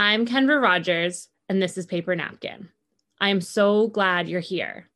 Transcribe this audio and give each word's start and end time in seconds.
I'm 0.00 0.26
Kendra 0.26 0.62
Rogers, 0.62 1.28
and 1.48 1.60
this 1.60 1.76
is 1.76 1.84
Paper 1.84 2.14
Napkin. 2.14 2.68
I 3.20 3.30
am 3.30 3.40
so 3.40 3.88
glad 3.88 4.28
you're 4.28 4.38
here. 4.38 4.88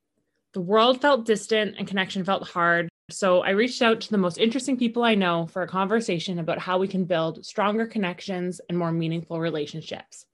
The 0.52 0.60
world 0.60 1.00
felt 1.00 1.26
distant 1.26 1.74
and 1.76 1.88
connection 1.88 2.24
felt 2.24 2.46
hard, 2.46 2.88
so 3.10 3.40
I 3.40 3.50
reached 3.50 3.82
out 3.82 4.00
to 4.02 4.12
the 4.12 4.16
most 4.16 4.38
interesting 4.38 4.76
people 4.76 5.02
I 5.02 5.16
know 5.16 5.48
for 5.48 5.62
a 5.62 5.66
conversation 5.66 6.38
about 6.38 6.60
how 6.60 6.78
we 6.78 6.86
can 6.86 7.04
build 7.04 7.44
stronger 7.44 7.84
connections 7.84 8.60
and 8.68 8.78
more 8.78 8.92
meaningful 8.92 9.40
relationships. 9.40 10.24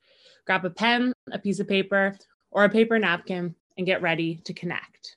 Grab 0.45 0.67
a 0.67 0.71
pen, 0.71 1.15
a 1.33 1.39
piece 1.39 1.61
of 1.61 1.67
paper, 1.67 2.15
or 2.51 2.65
a 2.65 2.69
paper 2.69 2.99
napkin 2.99 3.55
and 3.79 3.87
get 3.87 4.03
ready 4.03 4.37
to 4.45 4.53
connect. 4.53 5.17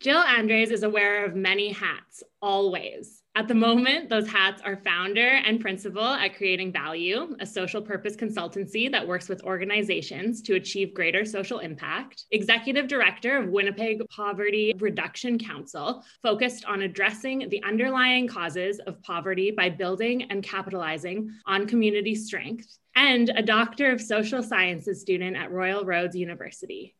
Jill 0.00 0.18
Andres 0.18 0.70
is 0.70 0.84
aware 0.84 1.24
of 1.24 1.34
many 1.34 1.72
hats, 1.72 2.22
always. 2.40 3.24
At 3.34 3.48
the 3.48 3.54
moment, 3.54 4.08
those 4.08 4.28
hats 4.28 4.62
are 4.64 4.80
founder 4.84 5.26
and 5.26 5.60
principal 5.60 6.04
at 6.04 6.36
Creating 6.36 6.72
Value, 6.72 7.34
a 7.40 7.46
social 7.46 7.82
purpose 7.82 8.14
consultancy 8.14 8.88
that 8.92 9.06
works 9.06 9.28
with 9.28 9.42
organizations 9.42 10.40
to 10.42 10.54
achieve 10.54 10.94
greater 10.94 11.24
social 11.24 11.58
impact, 11.58 12.26
executive 12.30 12.86
director 12.86 13.38
of 13.38 13.48
Winnipeg 13.48 14.00
Poverty 14.08 14.72
Reduction 14.78 15.36
Council, 15.36 16.04
focused 16.22 16.64
on 16.64 16.82
addressing 16.82 17.48
the 17.48 17.62
underlying 17.64 18.28
causes 18.28 18.78
of 18.86 19.02
poverty 19.02 19.50
by 19.50 19.68
building 19.68 20.22
and 20.30 20.44
capitalizing 20.44 21.28
on 21.44 21.66
community 21.66 22.14
strength, 22.14 22.78
and 22.94 23.30
a 23.30 23.42
doctor 23.42 23.90
of 23.90 24.00
social 24.00 24.44
sciences 24.44 25.00
student 25.00 25.36
at 25.36 25.50
Royal 25.50 25.84
Roads 25.84 26.14
University. 26.14 26.94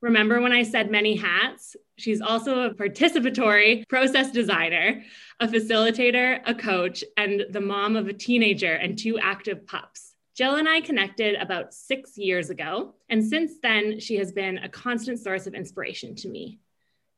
Remember 0.00 0.40
when 0.40 0.52
I 0.52 0.62
said 0.62 0.90
many 0.90 1.14
hats? 1.14 1.76
She's 1.98 2.22
also 2.22 2.62
a 2.62 2.74
participatory 2.74 3.86
process 3.88 4.30
designer, 4.30 5.02
a 5.40 5.46
facilitator, 5.46 6.40
a 6.46 6.54
coach, 6.54 7.04
and 7.18 7.44
the 7.50 7.60
mom 7.60 7.96
of 7.96 8.08
a 8.08 8.14
teenager 8.14 8.72
and 8.72 8.98
two 8.98 9.18
active 9.18 9.66
pups. 9.66 10.14
Jill 10.34 10.54
and 10.54 10.66
I 10.66 10.80
connected 10.80 11.34
about 11.34 11.74
six 11.74 12.16
years 12.16 12.48
ago, 12.48 12.94
and 13.10 13.22
since 13.22 13.54
then, 13.62 14.00
she 14.00 14.16
has 14.16 14.32
been 14.32 14.56
a 14.58 14.70
constant 14.70 15.18
source 15.18 15.46
of 15.46 15.54
inspiration 15.54 16.14
to 16.16 16.28
me. 16.28 16.60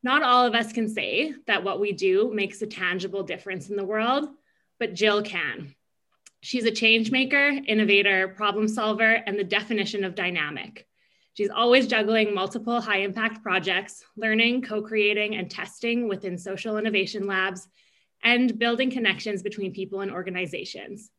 Not 0.03 0.23
all 0.23 0.45
of 0.45 0.53
us 0.53 0.73
can 0.73 0.89
say 0.89 1.33
that 1.47 1.63
what 1.63 1.79
we 1.79 1.93
do 1.93 2.33
makes 2.33 2.61
a 2.61 2.67
tangible 2.67 3.23
difference 3.23 3.69
in 3.69 3.77
the 3.77 3.85
world, 3.85 4.27
but 4.77 4.93
Jill 4.93 5.21
can. 5.21 5.73
She's 6.41 6.65
a 6.65 6.71
change 6.71 7.11
maker, 7.11 7.47
innovator, 7.65 8.27
problem 8.27 8.67
solver, 8.67 9.09
and 9.09 9.39
the 9.39 9.45
definition 9.45 10.03
of 10.03 10.15
dynamic. 10.15 10.85
She's 11.35 11.49
always 11.49 11.87
juggling 11.87 12.35
multiple 12.35 12.79
high 12.79 12.99
impact 12.99 13.41
projects, 13.41 14.03
learning, 14.15 14.61
co 14.61 14.83
creating, 14.83 15.35
and 15.35 15.49
testing 15.49 16.07
within 16.07 16.37
social 16.37 16.77
innovation 16.77 17.25
labs, 17.25 17.67
and 18.23 18.57
building 18.59 18.91
connections 18.91 19.41
between 19.41 19.73
people 19.73 20.01
and 20.01 20.11
organizations. 20.11 21.09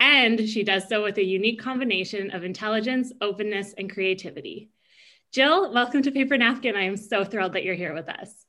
And 0.00 0.48
she 0.48 0.64
does 0.64 0.88
so 0.88 1.02
with 1.02 1.18
a 1.18 1.24
unique 1.24 1.60
combination 1.60 2.30
of 2.30 2.42
intelligence, 2.42 3.12
openness, 3.20 3.74
and 3.76 3.92
creativity. 3.92 4.70
Jill, 5.30 5.72
welcome 5.74 6.02
to 6.02 6.10
Paper 6.10 6.38
Napkin. 6.38 6.74
I 6.74 6.84
am 6.84 6.96
so 6.96 7.22
thrilled 7.22 7.52
that 7.52 7.62
you're 7.62 7.74
here 7.74 7.94
with 7.94 8.08
us. 8.08 8.39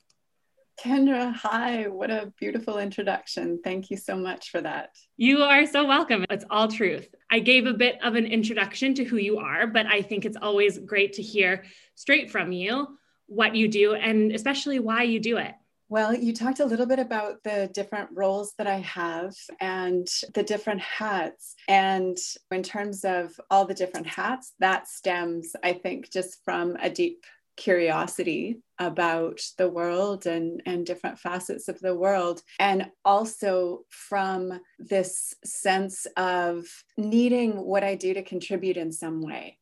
Kendra, 0.81 1.31
hi. 1.35 1.83
What 1.83 2.09
a 2.09 2.33
beautiful 2.39 2.79
introduction. 2.79 3.59
Thank 3.63 3.91
you 3.91 3.97
so 3.97 4.15
much 4.15 4.49
for 4.49 4.61
that. 4.61 4.95
You 5.15 5.43
are 5.43 5.67
so 5.67 5.85
welcome. 5.85 6.25
It's 6.31 6.45
all 6.49 6.67
truth. 6.67 7.07
I 7.29 7.37
gave 7.37 7.67
a 7.67 7.73
bit 7.73 7.99
of 8.03 8.15
an 8.15 8.25
introduction 8.25 8.95
to 8.95 9.03
who 9.03 9.17
you 9.17 9.37
are, 9.37 9.67
but 9.67 9.85
I 9.85 10.01
think 10.01 10.25
it's 10.25 10.37
always 10.41 10.79
great 10.79 11.13
to 11.13 11.21
hear 11.21 11.65
straight 11.93 12.31
from 12.31 12.51
you 12.51 12.97
what 13.27 13.55
you 13.55 13.67
do 13.67 13.93
and 13.93 14.31
especially 14.31 14.79
why 14.79 15.03
you 15.03 15.19
do 15.19 15.37
it. 15.37 15.53
Well, 15.87 16.15
you 16.15 16.33
talked 16.33 16.61
a 16.61 16.65
little 16.65 16.87
bit 16.87 16.99
about 16.99 17.43
the 17.43 17.69
different 17.71 18.09
roles 18.13 18.53
that 18.57 18.65
I 18.65 18.77
have 18.77 19.35
and 19.59 20.07
the 20.33 20.41
different 20.41 20.81
hats. 20.81 21.53
And 21.67 22.17
in 22.49 22.63
terms 22.63 23.05
of 23.05 23.39
all 23.51 23.65
the 23.65 23.75
different 23.75 24.07
hats, 24.07 24.53
that 24.59 24.87
stems, 24.87 25.53
I 25.63 25.73
think, 25.73 26.09
just 26.09 26.43
from 26.43 26.75
a 26.81 26.89
deep 26.89 27.23
curiosity 27.57 28.61
about 28.79 29.41
the 29.57 29.69
world 29.69 30.25
and, 30.25 30.61
and 30.65 30.85
different 30.85 31.19
facets 31.19 31.67
of 31.67 31.79
the 31.79 31.95
world. 31.95 32.41
And 32.59 32.89
also 33.05 33.81
from 33.89 34.59
this 34.79 35.33
sense 35.43 36.07
of 36.17 36.65
needing 36.97 37.57
what 37.57 37.83
I 37.83 37.95
do 37.95 38.13
to 38.13 38.23
contribute 38.23 38.77
in 38.77 38.91
some 38.91 39.21
way. 39.21 39.57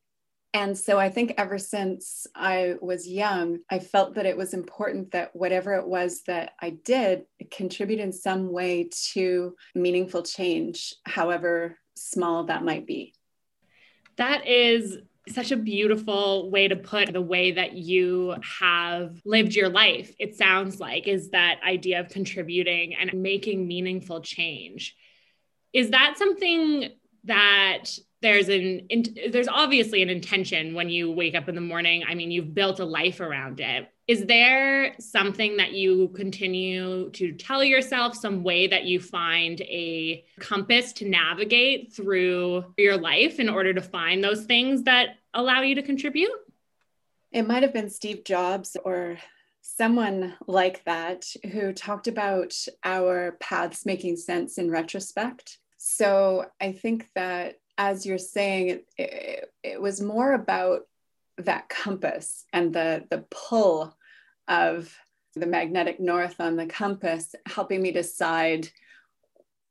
And 0.52 0.76
so 0.76 0.98
I 0.98 1.10
think 1.10 1.34
ever 1.38 1.58
since 1.58 2.26
I 2.34 2.74
was 2.80 3.06
young, 3.06 3.58
I 3.70 3.78
felt 3.78 4.16
that 4.16 4.26
it 4.26 4.36
was 4.36 4.52
important 4.52 5.12
that 5.12 5.30
whatever 5.34 5.74
it 5.74 5.86
was 5.86 6.22
that 6.26 6.52
I 6.60 6.70
did 6.70 7.24
contribute 7.52 8.00
in 8.00 8.12
some 8.12 8.50
way 8.50 8.90
to 9.12 9.54
meaningful 9.76 10.24
change, 10.24 10.94
however 11.04 11.78
small 11.94 12.44
that 12.44 12.64
might 12.64 12.84
be. 12.84 13.14
That 14.16 14.46
is 14.46 14.98
such 15.34 15.52
a 15.52 15.56
beautiful 15.56 16.50
way 16.50 16.68
to 16.68 16.76
put 16.76 17.12
the 17.12 17.20
way 17.20 17.52
that 17.52 17.72
you 17.72 18.34
have 18.60 19.20
lived 19.24 19.54
your 19.54 19.68
life, 19.68 20.14
it 20.18 20.36
sounds 20.36 20.80
like, 20.80 21.06
is 21.06 21.30
that 21.30 21.60
idea 21.66 22.00
of 22.00 22.08
contributing 22.08 22.94
and 22.94 23.12
making 23.14 23.66
meaningful 23.66 24.20
change. 24.20 24.96
Is 25.72 25.90
that 25.90 26.18
something 26.18 26.90
that 27.24 27.84
there's 28.22 28.48
an 28.48 28.86
in, 28.90 29.16
there's 29.30 29.48
obviously 29.48 30.02
an 30.02 30.10
intention 30.10 30.74
when 30.74 30.90
you 30.90 31.10
wake 31.10 31.34
up 31.34 31.48
in 31.48 31.54
the 31.54 31.60
morning. 31.60 32.04
I 32.06 32.14
mean 32.14 32.30
you've 32.30 32.54
built 32.54 32.80
a 32.80 32.84
life 32.84 33.20
around 33.20 33.60
it. 33.60 33.88
Is 34.06 34.26
there 34.26 34.94
something 34.98 35.56
that 35.58 35.72
you 35.72 36.08
continue 36.08 37.10
to 37.10 37.32
tell 37.32 37.62
yourself 37.62 38.16
some 38.16 38.42
way 38.42 38.66
that 38.66 38.84
you 38.84 39.00
find 39.00 39.60
a 39.62 40.24
compass 40.40 40.92
to 40.94 41.08
navigate 41.08 41.92
through 41.92 42.64
your 42.76 42.96
life 42.96 43.38
in 43.38 43.48
order 43.48 43.72
to 43.72 43.80
find 43.80 44.22
those 44.22 44.44
things 44.44 44.82
that 44.82 45.16
allow 45.32 45.62
you 45.62 45.76
to 45.76 45.82
contribute? 45.82 46.32
It 47.32 47.46
might 47.46 47.62
have 47.62 47.72
been 47.72 47.90
steve 47.90 48.24
jobs 48.24 48.76
or 48.84 49.18
someone 49.62 50.34
like 50.46 50.84
that 50.84 51.24
who 51.52 51.72
talked 51.72 52.08
about 52.08 52.54
our 52.84 53.36
paths 53.40 53.86
making 53.86 54.16
sense 54.16 54.58
in 54.58 54.70
retrospect 54.70 55.58
so 55.82 56.44
I 56.60 56.72
think 56.72 57.08
that 57.14 57.54
as 57.78 58.04
you're 58.04 58.18
saying, 58.18 58.68
it, 58.68 58.86
it, 58.98 59.54
it 59.62 59.80
was 59.80 60.02
more 60.02 60.34
about 60.34 60.82
that 61.38 61.70
compass 61.70 62.44
and 62.52 62.70
the, 62.70 63.06
the 63.08 63.24
pull 63.30 63.96
of 64.46 64.94
the 65.36 65.46
magnetic 65.46 65.98
north 65.98 66.38
on 66.38 66.56
the 66.56 66.66
compass, 66.66 67.34
helping 67.46 67.80
me 67.80 67.92
decide 67.92 68.68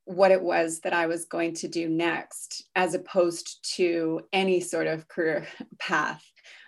what 0.06 0.32
it 0.32 0.42
was 0.42 0.80
that 0.80 0.94
I 0.94 1.06
was 1.06 1.26
going 1.26 1.54
to 1.58 1.68
do 1.68 1.88
next, 1.88 2.68
as 2.76 2.96
opposed 2.96 3.60
to 3.76 4.22
any 4.34 4.62
sort 4.62 4.88
of 4.88 5.08
career 5.08 5.46
path. 5.78 6.26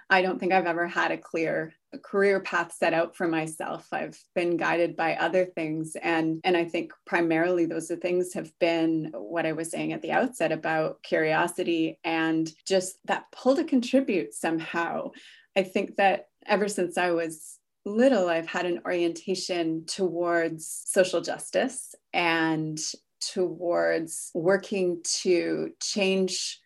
I 0.08 0.22
don't 0.22 0.38
think 0.38 0.54
I've 0.54 0.68
ever 0.68 0.86
had 0.86 1.10
a 1.10 1.18
clear 1.18 1.74
career 2.00 2.40
path 2.40 2.74
set 2.74 2.94
out 2.94 3.16
for 3.16 3.28
myself. 3.28 3.88
I've 3.92 4.18
been 4.36 4.58
guided 4.58 4.96
by 4.96 5.16
other 5.16 5.46
things. 5.46 5.96
And, 6.02 6.40
and 6.44 6.56
I 6.56 6.66
think 6.66 6.94
primarily 7.06 7.66
those 7.66 7.92
are 7.92 7.96
things 7.96 8.34
have 8.34 8.52
been 8.60 9.12
what 9.14 9.46
I 9.46 9.52
was 9.52 9.72
saying 9.72 9.94
at 9.94 10.02
the 10.02 10.12
outset 10.12 10.52
about 10.52 11.04
curiosity 11.04 12.00
and 12.04 12.52
just 12.66 12.98
that 13.06 13.26
pull 13.32 13.56
to 13.56 13.64
contribute 13.64 14.34
somehow. 14.34 15.12
I 15.56 15.64
think 15.64 15.98
that 15.98 16.28
ever 16.46 16.68
since 16.68 16.98
I 16.98 17.12
was 17.12 17.58
little, 17.86 18.30
I've 18.30 18.48
had 18.48 18.66
an 18.66 18.82
orientation 18.86 19.86
towards 19.86 20.84
social 20.86 21.22
justice 21.22 21.94
and 22.14 22.80
towards 23.22 24.32
working 24.34 25.02
to 25.04 25.72
change 25.82 26.60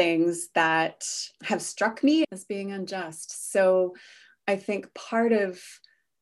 things 0.00 0.48
that 0.54 1.04
have 1.42 1.60
struck 1.60 2.02
me 2.02 2.24
as 2.32 2.46
being 2.46 2.72
unjust. 2.72 3.52
So 3.52 3.94
I 4.48 4.56
think 4.56 4.94
part 4.94 5.30
of 5.30 5.60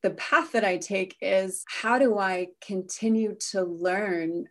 the 0.03 0.11
path 0.11 0.51
that 0.51 0.65
I 0.65 0.79
take 0.79 1.15
is 1.21 1.63
how 1.69 2.01
do 2.01 2.19
I 2.19 2.49
continue 2.61 3.37
to 3.53 3.63
learn 3.63 4.47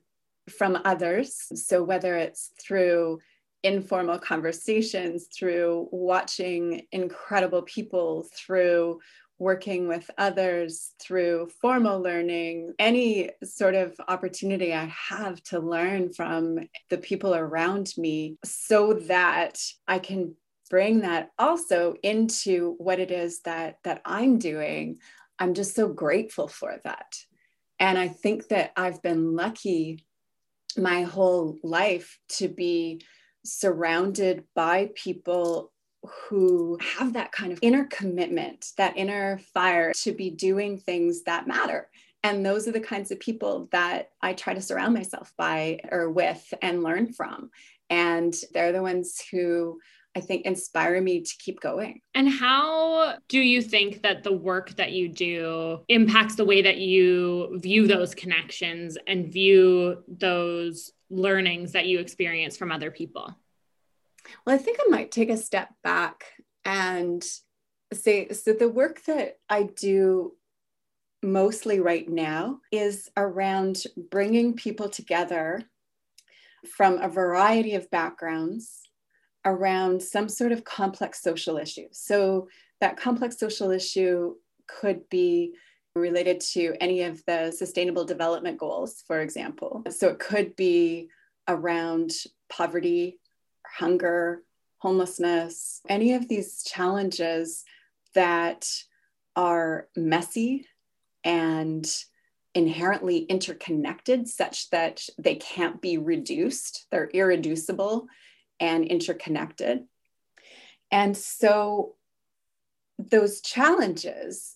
from 0.50 0.80
others? 0.86 1.46
So 1.56 1.84
whether 1.84 2.16
it's 2.16 2.54
through 2.66 3.20
informal 3.64 4.18
conversations, 4.18 5.28
through 5.38 5.90
watching 5.92 6.84
incredible 6.94 7.64
people, 7.64 8.30
through 8.34 9.02
working 9.40 9.88
with 9.88 10.10
others 10.18 10.94
through 11.00 11.50
formal 11.62 12.02
learning, 12.02 12.74
any 12.80 13.32
sort 13.44 13.76
of 13.76 14.00
opportunity 14.08 14.74
I 14.74 14.86
have 15.10 15.42
to 15.44 15.60
learn 15.60 16.12
from 16.12 16.60
the 16.90 16.98
people 16.98 17.36
around 17.36 17.94
me 17.98 18.38
so 18.44 18.94
that 18.94 19.62
I 19.88 20.00
can 20.00 20.36
bring 20.70 21.02
that 21.02 21.32
also 21.38 21.96
into 22.04 22.76
what 22.78 23.00
it 23.00 23.12
is 23.12 23.42
that 23.42 23.78
that 23.84 24.02
I'm 24.06 24.38
doing. 24.40 25.00
I'm 25.40 25.54
just 25.54 25.76
so 25.76 25.88
grateful 25.88 26.48
for 26.48 26.78
that. 26.84 27.16
And 27.80 27.98
I 27.98 28.08
think 28.08 28.48
that 28.48 28.72
I've 28.76 29.02
been 29.04 29.36
lucky 29.36 30.04
my 30.78 31.04
whole 31.04 31.58
life 31.64 32.20
to 32.30 32.48
be 32.48 33.02
surrounded 33.46 34.44
by 34.56 34.90
people 34.96 35.72
who 36.06 36.78
have 36.82 37.14
that 37.14 37.32
kind 37.32 37.52
of 37.52 37.60
inner 37.62 37.86
commitment, 37.86 38.72
that 38.78 38.98
inner 38.98 39.40
fire 39.54 39.92
to 39.94 40.12
be 40.12 40.30
doing 40.30 40.78
things 40.78 41.24
that 41.24 41.48
matter. 41.48 41.90
And 42.24 42.46
those 42.46 42.68
are 42.68 42.72
the 42.72 42.80
kinds 42.80 43.12
of 43.12 43.20
people 43.20 43.70
that 43.72 44.10
I 44.22 44.34
try 44.34 44.54
to 44.54 44.62
surround 44.62 44.94
myself 44.94 45.34
by 45.38 45.80
or 45.90 46.10
with 46.10 46.54
and 46.62 46.84
learn 46.84 47.14
from. 47.14 47.52
And 47.90 48.34
they're 48.54 48.72
the 48.74 48.82
ones 48.82 49.24
who 49.32 49.80
I 50.16 50.20
think 50.20 50.46
inspire 50.46 51.00
me 51.00 51.22
to 51.22 51.36
keep 51.38 51.60
going. 51.60 52.02
And 52.16 52.28
how 52.28 53.18
do 53.28 53.40
you 53.40 53.62
think 53.62 54.02
that 54.02 54.24
the 54.24 54.34
work 54.34 54.76
that 54.78 54.92
you 54.92 55.10
do 55.10 55.82
impacts 55.90 56.36
the 56.36 56.46
way 56.46 56.64
that 56.64 56.78
you 56.78 57.60
view 57.62 57.86
those 57.86 58.16
connections 58.16 58.98
and 59.06 59.32
view 59.32 60.04
those 60.08 60.92
learnings 61.12 61.74
that 61.74 61.86
you 61.86 62.00
experience 62.00 62.58
from 62.58 62.72
other 62.72 62.90
people? 62.90 63.36
Well, 64.46 64.56
I 64.56 64.60
think 64.60 64.80
I 64.80 64.90
might 64.90 65.12
take 65.12 65.30
a 65.30 65.38
step 65.38 65.70
back 65.84 66.26
and 66.66 67.26
say 67.94 68.30
so 68.30 68.54
the 68.54 68.70
work 68.70 69.04
that 69.06 69.40
I 69.50 69.64
do 69.64 70.34
mostly 71.24 71.80
right 71.80 72.08
now 72.08 72.60
is 72.72 73.10
around 73.18 73.84
bringing 74.12 74.54
people 74.54 74.90
together 74.90 75.64
from 76.68 76.98
a 77.00 77.08
variety 77.08 77.76
of 77.76 77.90
backgrounds 77.90 78.82
around 79.46 80.02
some 80.02 80.28
sort 80.28 80.52
of 80.52 80.64
complex 80.64 81.22
social 81.22 81.58
issue. 81.58 81.88
So, 81.92 82.50
that 82.80 82.98
complex 82.98 83.40
social 83.40 83.72
issue 83.72 84.36
could 84.68 85.10
be 85.10 85.54
related 85.96 86.40
to 86.40 86.76
any 86.80 87.02
of 87.04 87.24
the 87.26 87.52
sustainable 87.52 88.06
development 88.06 88.60
goals, 88.60 89.04
for 89.08 89.22
example. 89.22 89.84
So, 89.90 90.10
it 90.10 90.20
could 90.20 90.56
be 90.56 91.10
around 91.48 92.12
poverty, 92.50 93.20
hunger, 93.76 94.44
homelessness, 94.80 95.82
any 95.90 96.14
of 96.14 96.28
these 96.28 96.64
challenges 96.64 97.64
that 98.14 98.68
are 99.36 99.88
messy 99.96 100.68
and 101.24 101.88
inherently 102.56 103.20
interconnected 103.20 104.28
such 104.28 104.70
that 104.72 105.08
they 105.20 105.36
can't 105.36 105.82
be 105.82 105.98
reduced. 105.98 106.88
They're 106.90 107.10
irreducible 107.14 108.08
and 108.60 108.86
interconnected. 108.86 109.86
And 110.92 111.16
so 111.16 111.96
those 112.98 113.42
challenges 113.42 114.56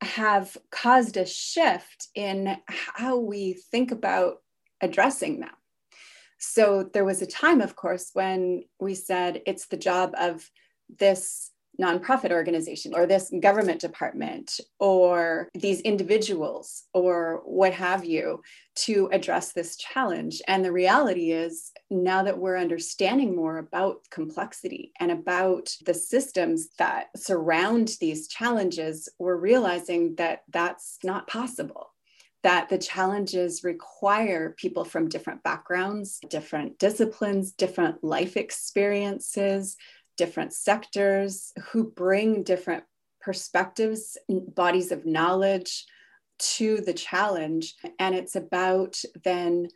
have 0.00 0.56
caused 0.70 1.16
a 1.16 1.26
shift 1.26 2.08
in 2.14 2.56
how 2.66 3.18
we 3.18 3.54
think 3.70 3.90
about 3.90 4.38
addressing 4.80 5.40
them. 5.40 5.50
So 6.42 6.90
there 6.92 7.04
was 7.04 7.22
a 7.22 7.26
time, 7.26 7.60
of 7.60 7.76
course, 7.76 8.10
when 8.14 8.64
we 8.80 8.94
said 8.94 9.42
it's 9.46 9.66
the 9.66 9.76
job 9.76 10.12
of 10.18 10.50
this 10.98 11.52
nonprofit 11.80 12.32
organization 12.32 12.92
or 12.94 13.06
this 13.06 13.32
government 13.40 13.80
department 13.80 14.60
or 14.78 15.48
these 15.54 15.80
individuals 15.80 16.82
or 16.92 17.42
what 17.44 17.72
have 17.72 18.04
you 18.04 18.42
to 18.74 19.08
address 19.12 19.52
this 19.52 19.76
challenge. 19.76 20.42
And 20.48 20.64
the 20.64 20.72
reality 20.72 21.30
is, 21.30 21.70
now 21.90 22.24
that 22.24 22.38
we're 22.38 22.58
understanding 22.58 23.34
more 23.34 23.58
about 23.58 24.00
complexity 24.10 24.92
and 25.00 25.10
about 25.10 25.74
the 25.86 25.94
systems 25.94 26.68
that 26.78 27.06
surround 27.16 27.96
these 28.00 28.28
challenges, 28.28 29.08
we're 29.18 29.36
realizing 29.36 30.16
that 30.16 30.42
that's 30.50 30.98
not 31.04 31.26
possible. 31.28 31.94
That 32.42 32.68
the 32.68 32.78
challenges 32.78 33.62
require 33.62 34.54
people 34.56 34.84
from 34.84 35.08
different 35.08 35.42
backgrounds, 35.42 36.18
different 36.28 36.78
disciplines, 36.78 37.52
different 37.52 38.02
life 38.02 38.36
experiences, 38.36 39.76
different 40.16 40.52
sectors 40.52 41.52
who 41.70 41.90
bring 41.90 42.42
different 42.42 42.84
perspectives, 43.20 44.18
bodies 44.28 44.90
of 44.90 45.06
knowledge 45.06 45.84
to 46.38 46.80
the 46.80 46.92
challenge. 46.92 47.74
And 47.98 48.14
it's 48.14 48.34
about 48.34 49.00
then 49.24 49.68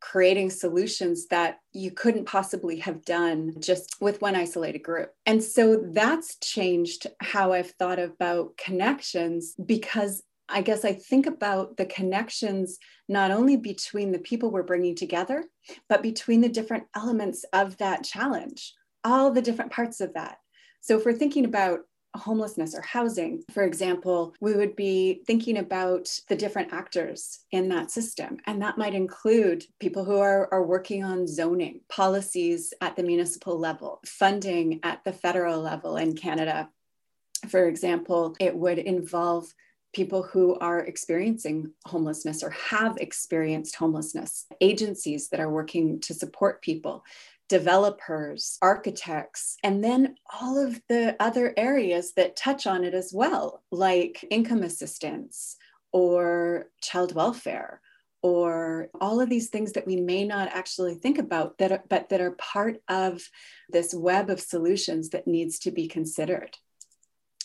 creating 0.00 0.48
solutions 0.50 1.26
that 1.26 1.58
you 1.72 1.90
couldn't 1.90 2.24
possibly 2.24 2.78
have 2.78 3.04
done 3.04 3.54
just 3.58 3.96
with 4.00 4.22
one 4.22 4.36
isolated 4.36 4.78
group. 4.78 5.12
And 5.26 5.42
so 5.42 5.82
that's 5.92 6.36
changed 6.36 7.08
how 7.20 7.52
I've 7.52 7.72
thought 7.72 7.98
about 7.98 8.56
connections 8.56 9.54
because 9.64 10.22
I 10.48 10.62
guess 10.62 10.84
I 10.84 10.92
think 10.92 11.26
about 11.26 11.76
the 11.76 11.86
connections 11.86 12.78
not 13.08 13.30
only 13.30 13.56
between 13.56 14.12
the 14.12 14.18
people 14.18 14.50
we're 14.50 14.62
bringing 14.62 14.94
together, 14.94 15.44
but 15.88 16.02
between 16.02 16.40
the 16.40 16.48
different 16.48 16.84
elements 16.94 17.44
of 17.52 17.76
that 17.78 18.04
challenge 18.04 18.74
all 19.04 19.30
the 19.30 19.42
different 19.42 19.72
parts 19.72 20.00
of 20.00 20.14
that. 20.14 20.38
So 20.80 20.96
if 20.98 21.04
we're 21.04 21.12
thinking 21.12 21.44
about 21.44 21.80
homelessness 22.14 22.74
or 22.74 22.80
housing, 22.82 23.42
for 23.52 23.62
example, 23.62 24.34
we 24.40 24.54
would 24.54 24.74
be 24.74 25.22
thinking 25.26 25.58
about 25.58 26.08
the 26.28 26.36
different 26.36 26.72
actors 26.72 27.40
in 27.52 27.68
that 27.68 27.90
system. 27.90 28.38
And 28.46 28.60
that 28.62 28.78
might 28.78 28.94
include 28.94 29.64
people 29.78 30.04
who 30.04 30.18
are, 30.18 30.48
are 30.52 30.64
working 30.64 31.04
on 31.04 31.26
zoning, 31.26 31.80
policies 31.88 32.72
at 32.80 32.96
the 32.96 33.02
municipal 33.02 33.58
level, 33.58 34.00
funding 34.04 34.80
at 34.82 35.04
the 35.04 35.12
federal 35.12 35.60
level 35.60 35.96
in 35.96 36.16
Canada. 36.16 36.70
For 37.48 37.66
example, 37.66 38.34
it 38.40 38.56
would 38.56 38.78
involve 38.78 39.52
people 39.92 40.22
who 40.22 40.58
are 40.58 40.80
experiencing 40.80 41.72
homelessness 41.86 42.42
or 42.42 42.50
have 42.50 42.96
experienced 42.98 43.76
homelessness, 43.76 44.46
agencies 44.60 45.28
that 45.28 45.40
are 45.40 45.50
working 45.50 46.00
to 46.00 46.14
support 46.14 46.62
people, 46.62 47.04
developers, 47.48 48.58
architects, 48.60 49.56
and 49.64 49.82
then 49.82 50.14
all 50.40 50.58
of 50.58 50.80
the 50.88 51.16
other 51.18 51.54
areas 51.56 52.12
that 52.14 52.36
touch 52.36 52.66
on 52.66 52.84
it 52.84 52.94
as 52.94 53.12
well, 53.14 53.62
like 53.70 54.24
income 54.30 54.62
assistance 54.62 55.56
or 55.92 56.68
child 56.82 57.14
welfare 57.14 57.80
or 58.20 58.88
all 59.00 59.20
of 59.20 59.28
these 59.28 59.48
things 59.48 59.72
that 59.72 59.86
we 59.86 59.96
may 59.96 60.24
not 60.24 60.48
actually 60.52 60.94
think 60.94 61.18
about 61.18 61.56
that 61.58 61.72
are, 61.72 61.84
but 61.88 62.08
that 62.08 62.20
are 62.20 62.32
part 62.32 62.78
of 62.88 63.22
this 63.70 63.94
web 63.94 64.28
of 64.28 64.40
solutions 64.40 65.10
that 65.10 65.26
needs 65.26 65.60
to 65.60 65.70
be 65.70 65.86
considered 65.86 66.56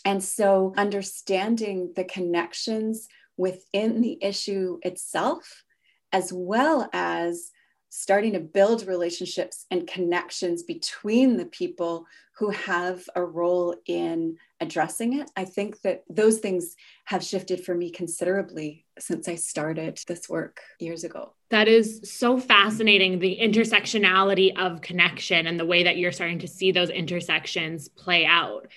and 0.06 0.24
so 0.24 0.74
understanding 0.78 1.94
the 1.96 2.04
connections 2.04 3.08
within 3.38 4.02
the 4.02 4.18
issue 4.22 4.80
itself 4.84 5.64
as 6.12 6.32
well 6.32 6.88
as 6.94 7.52
starting 7.90 8.34
to 8.34 8.40
build 8.40 8.88
relationships 8.88 9.68
and 9.70 9.88
connections 9.88 10.64
between 10.64 11.38
the 11.38 11.46
people 11.46 12.08
who 12.38 12.50
have 12.50 13.08
a 13.16 13.24
role 13.24 13.76
in 13.86 14.36
addressing 14.60 15.20
it. 15.20 15.30
I 15.36 15.46
think 15.46 15.80
that 15.82 16.04
those 16.10 16.40
things 16.40 16.76
have 17.06 17.24
shifted 17.24 17.64
for 17.64 17.76
me 17.76 17.92
considerably 17.92 18.86
since 18.98 19.28
I 19.28 19.36
started 19.36 20.00
this 20.08 20.28
work 20.28 20.62
years 20.80 21.04
ago. 21.04 21.34
That 21.52 21.68
is 21.68 22.02
so 22.04 22.40
fascinating 22.40 23.20
the 23.20 23.38
intersectionality 23.40 24.58
of 24.58 24.82
connection 24.82 25.46
and 25.46 25.60
the 25.60 25.66
way 25.66 25.84
that 25.84 25.98
you're 25.98 26.12
starting 26.12 26.40
to 26.40 26.48
see 26.48 26.72
those 26.72 26.90
intersections 26.90 27.90
play 27.90 28.26
out. 28.26 28.70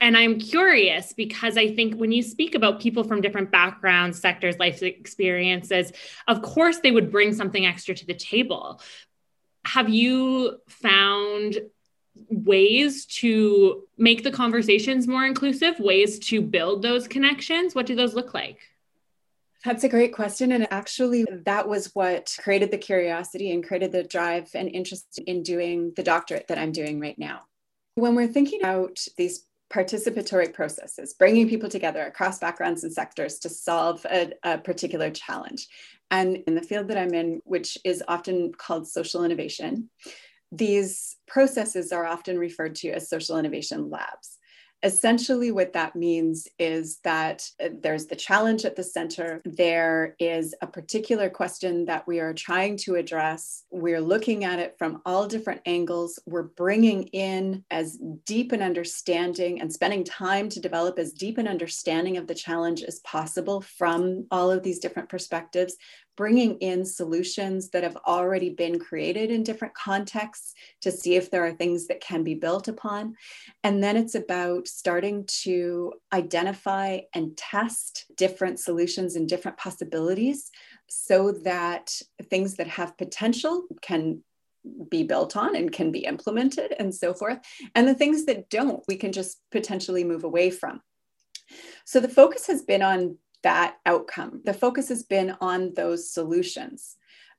And 0.00 0.16
I'm 0.16 0.38
curious 0.38 1.12
because 1.12 1.56
I 1.56 1.74
think 1.74 1.94
when 1.94 2.12
you 2.12 2.22
speak 2.22 2.54
about 2.54 2.80
people 2.80 3.04
from 3.04 3.20
different 3.20 3.50
backgrounds, 3.50 4.20
sectors, 4.20 4.58
life 4.58 4.82
experiences, 4.82 5.92
of 6.28 6.42
course 6.42 6.78
they 6.78 6.90
would 6.90 7.10
bring 7.10 7.32
something 7.32 7.64
extra 7.64 7.94
to 7.94 8.06
the 8.06 8.14
table. 8.14 8.80
Have 9.64 9.88
you 9.88 10.58
found 10.68 11.58
ways 12.28 13.06
to 13.06 13.84
make 13.96 14.22
the 14.22 14.30
conversations 14.30 15.08
more 15.08 15.24
inclusive, 15.24 15.78
ways 15.80 16.18
to 16.18 16.42
build 16.42 16.82
those 16.82 17.08
connections? 17.08 17.74
What 17.74 17.86
do 17.86 17.94
those 17.94 18.14
look 18.14 18.34
like? 18.34 18.58
That's 19.64 19.84
a 19.84 19.88
great 19.88 20.12
question. 20.12 20.52
And 20.52 20.70
actually, 20.70 21.24
that 21.46 21.66
was 21.66 21.90
what 21.94 22.36
created 22.38 22.70
the 22.70 22.78
curiosity 22.78 23.50
and 23.50 23.66
created 23.66 23.92
the 23.92 24.04
drive 24.04 24.50
and 24.54 24.68
interest 24.68 25.18
in 25.26 25.42
doing 25.42 25.94
the 25.96 26.02
doctorate 26.02 26.48
that 26.48 26.58
I'm 26.58 26.72
doing 26.72 27.00
right 27.00 27.18
now. 27.18 27.44
When 27.94 28.14
we're 28.14 28.28
thinking 28.28 28.60
about 28.60 28.98
these 29.16 29.46
participatory 29.72 30.52
processes, 30.52 31.14
bringing 31.14 31.48
people 31.48 31.68
together 31.68 32.02
across 32.02 32.38
backgrounds 32.38 32.84
and 32.84 32.92
sectors 32.92 33.38
to 33.40 33.48
solve 33.48 34.04
a, 34.06 34.32
a, 34.42 34.58
particular 34.58 35.10
challenge. 35.10 35.68
And 36.10 36.38
in 36.46 36.54
the 36.54 36.62
field 36.62 36.88
that 36.88 36.98
I'm 36.98 37.14
in, 37.14 37.40
which 37.44 37.78
is 37.84 38.02
often 38.06 38.52
called 38.52 38.86
social 38.86 39.24
innovation, 39.24 39.90
these 40.52 41.16
processes 41.26 41.92
are 41.92 42.06
often 42.06 42.38
referred 42.38 42.76
to 42.76 42.90
as 42.90 43.08
social 43.08 43.38
innovation 43.38 43.90
labs. 43.90 44.38
Essentially, 44.84 45.50
what 45.50 45.72
that 45.72 45.96
means 45.96 46.46
is 46.58 46.98
that 47.04 47.48
uh, 47.58 47.70
there's 47.80 48.04
the 48.04 48.14
challenge 48.14 48.66
at 48.66 48.76
the 48.76 48.84
center. 48.84 49.40
There 49.46 50.14
is 50.18 50.54
a 50.60 50.66
particular 50.66 51.30
question 51.30 51.86
that 51.86 52.06
we 52.06 52.20
are 52.20 52.34
trying 52.34 52.76
to 52.78 52.96
address. 52.96 53.64
We're 53.70 54.02
looking 54.02 54.44
at 54.44 54.58
it 54.58 54.76
from 54.78 55.00
all 55.06 55.26
different 55.26 55.62
angles. 55.64 56.18
We're 56.26 56.42
bringing 56.42 57.04
in 57.04 57.64
as 57.70 57.98
deep 58.26 58.52
an 58.52 58.60
understanding 58.60 59.62
and 59.62 59.72
spending 59.72 60.04
time 60.04 60.50
to 60.50 60.60
develop 60.60 60.98
as 60.98 61.14
deep 61.14 61.38
an 61.38 61.48
understanding 61.48 62.18
of 62.18 62.26
the 62.26 62.34
challenge 62.34 62.82
as 62.82 63.00
possible 63.00 63.62
from 63.62 64.26
all 64.30 64.50
of 64.50 64.62
these 64.62 64.80
different 64.80 65.08
perspectives 65.08 65.76
bringing 66.16 66.58
in 66.58 66.84
solutions 66.84 67.70
that 67.70 67.82
have 67.82 67.96
already 68.06 68.50
been 68.50 68.78
created 68.78 69.30
in 69.30 69.42
different 69.42 69.74
contexts 69.74 70.54
to 70.82 70.90
see 70.90 71.16
if 71.16 71.30
there 71.30 71.44
are 71.44 71.52
things 71.52 71.86
that 71.86 72.00
can 72.00 72.22
be 72.22 72.34
built 72.34 72.68
upon. 72.68 73.14
And 73.62 73.82
then 73.82 73.96
it's 73.96 74.14
about 74.14 74.68
starting 74.68 75.26
to 75.42 75.94
identify 76.12 77.00
and 77.14 77.36
test 77.36 78.06
different 78.16 78.60
solutions 78.60 79.16
and 79.16 79.28
different 79.28 79.56
possibilities 79.56 80.50
so 80.88 81.32
that 81.44 81.90
things 82.30 82.54
that 82.56 82.68
have 82.68 82.96
potential 82.96 83.64
can 83.82 84.22
be 84.90 85.02
built 85.02 85.36
on 85.36 85.56
and 85.56 85.72
can 85.72 85.92
be 85.92 86.00
implemented 86.00 86.74
and 86.78 86.94
so 86.94 87.12
forth. 87.12 87.38
And 87.74 87.86
the 87.86 87.94
things 87.94 88.24
that 88.26 88.48
don't, 88.48 88.82
we 88.88 88.96
can 88.96 89.12
just 89.12 89.38
potentially 89.50 90.04
move 90.04 90.24
away 90.24 90.50
from. 90.50 90.80
So 91.84 92.00
the 92.00 92.08
focus 92.08 92.46
has 92.46 92.62
been 92.62 92.82
on 92.82 93.18
that 93.44 93.76
outcome. 93.86 94.40
The 94.44 94.52
focus 94.52 94.88
has 94.88 95.04
been 95.04 95.36
on 95.40 95.72
those 95.74 96.10
solutions. 96.10 96.96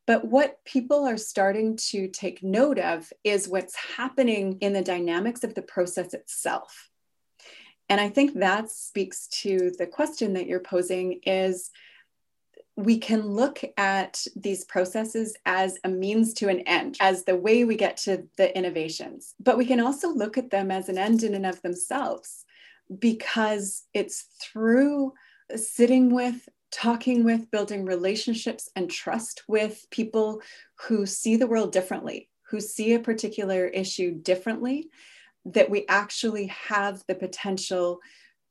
But 0.08 0.26
what 0.28 0.64
people 0.66 1.06
are 1.06 1.18
starting 1.18 1.78
to 1.90 2.08
take 2.08 2.44
note 2.44 2.80
of 2.80 3.12
is 3.24 3.50
what's 3.50 3.76
happening 3.76 4.60
in 4.62 4.74
the 4.74 4.84
dynamics 4.84 5.44
of 5.44 5.56
the 5.56 5.64
process 5.64 6.14
itself. 6.14 6.90
And 7.90 8.00
I 8.00 8.10
think 8.10 8.36
that 8.36 8.70
speaks 8.70 9.28
to 9.42 9.72
the 9.78 9.88
question 9.88 10.34
that 10.34 10.48
you're 10.48 10.60
posing 10.60 11.22
is 11.24 11.72
we 12.78 12.98
can 12.98 13.26
look 13.26 13.62
at 13.78 14.26
these 14.36 14.66
processes 14.66 15.36
as 15.46 15.78
a 15.84 15.90
means 15.90 16.34
to 16.36 16.50
an 16.50 16.60
end, 16.62 16.98
as 17.00 17.24
the 17.24 17.36
way 17.36 17.64
we 17.64 17.76
get 17.76 17.98
to 17.98 18.28
the 18.38 18.56
innovations. 18.56 19.34
But 19.40 19.58
we 19.58 19.66
can 19.66 19.80
also 19.80 20.10
look 20.10 20.38
at 20.38 20.50
them 20.52 20.72
as 20.72 20.90
an 20.90 20.98
end 20.98 21.24
in 21.24 21.36
and 21.36 21.46
of 21.46 21.62
themselves 21.62 22.44
because 23.00 23.84
it's 23.94 24.28
through 24.42 25.14
sitting 25.56 26.14
with, 26.14 26.48
talking 26.72 27.24
with, 27.24 27.50
building 27.52 27.86
relationships 27.86 28.70
and 28.76 28.90
trust 28.90 29.44
with 29.48 29.86
people 29.92 30.42
who 30.82 31.06
see 31.06 31.36
the 31.36 31.48
world 31.48 31.72
differently, 31.72 32.30
who 32.50 32.60
see 32.60 32.94
a 32.94 33.00
particular 33.00 33.66
issue 33.68 34.12
differently, 34.12 34.90
that 35.46 35.70
we 35.70 35.86
actually 35.88 36.48
have 36.48 37.04
the 37.08 37.16
potential 37.16 38.00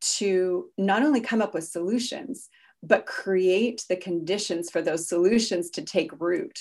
to 0.01 0.71
not 0.79 1.03
only 1.03 1.21
come 1.21 1.43
up 1.43 1.55
with 1.55 1.65
solutions, 1.65 2.49
but 2.83 3.07
create 3.07 3.85
the 3.89 3.97
conditions 3.97 4.71
for 4.71 4.83
those 4.83 5.09
solutions 5.09 5.71
to 5.71 5.83
take 5.83 6.21
root. 6.21 6.59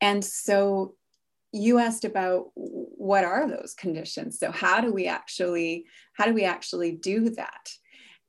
And 0.00 0.24
so 0.24 0.94
you 1.52 1.78
asked 1.78 2.04
about 2.04 2.50
what 2.54 3.24
are 3.24 3.46
those 3.46 3.74
conditions 3.74 4.38
so 4.38 4.50
how 4.50 4.80
do 4.80 4.92
we 4.92 5.06
actually 5.06 5.84
how 6.14 6.24
do 6.24 6.32
we 6.32 6.44
actually 6.44 6.92
do 6.92 7.28
that 7.28 7.68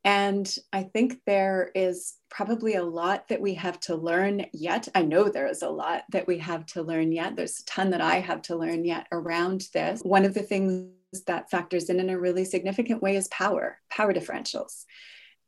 and 0.04 0.54
I 0.74 0.84
think 0.84 1.20
there 1.26 1.72
is 1.74 2.16
probably 2.30 2.76
a 2.76 2.84
lot 2.84 3.28
that 3.30 3.40
we 3.40 3.54
have 3.54 3.80
to 3.82 3.96
learn 3.96 4.46
yet. 4.52 4.90
I 4.94 5.04
know 5.04 5.30
there 5.30 5.48
is 5.48 5.62
a 5.62 5.70
lot 5.70 6.04
that 6.12 6.28
we 6.28 6.40
have 6.40 6.66
to 6.68 6.82
learn 6.82 7.12
yet. 7.12 7.36
There's 7.36 7.60
a 7.60 7.66
ton 7.66 7.92
that 7.92 8.02
I 8.02 8.20
have 8.20 8.42
to 8.44 8.58
learn 8.58 8.84
yet 8.84 9.08
around 9.12 9.68
this. 9.74 10.02
One 10.02 10.26
of 10.26 10.34
the 10.34 10.42
things 10.42 10.90
that 11.28 11.50
factors 11.50 11.90
in 11.90 12.00
in 12.00 12.10
a 12.10 12.20
really 12.20 12.44
significant 12.44 13.02
way 13.02 13.16
is 13.16 13.28
power, 13.30 13.80
power 13.90 14.14
differentials. 14.14 14.84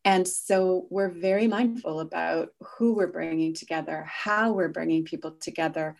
And 0.05 0.27
so 0.27 0.85
we're 0.91 1.09
very 1.09 1.47
mindful 1.47 1.99
about 1.99 2.49
who 2.77 2.93
we're 2.93 3.07
bringing 3.07 3.55
together, 3.55 4.05
how 4.07 4.53
we're 4.53 4.69
bringing 4.69 5.03
people 5.03 5.31
together, 5.31 5.97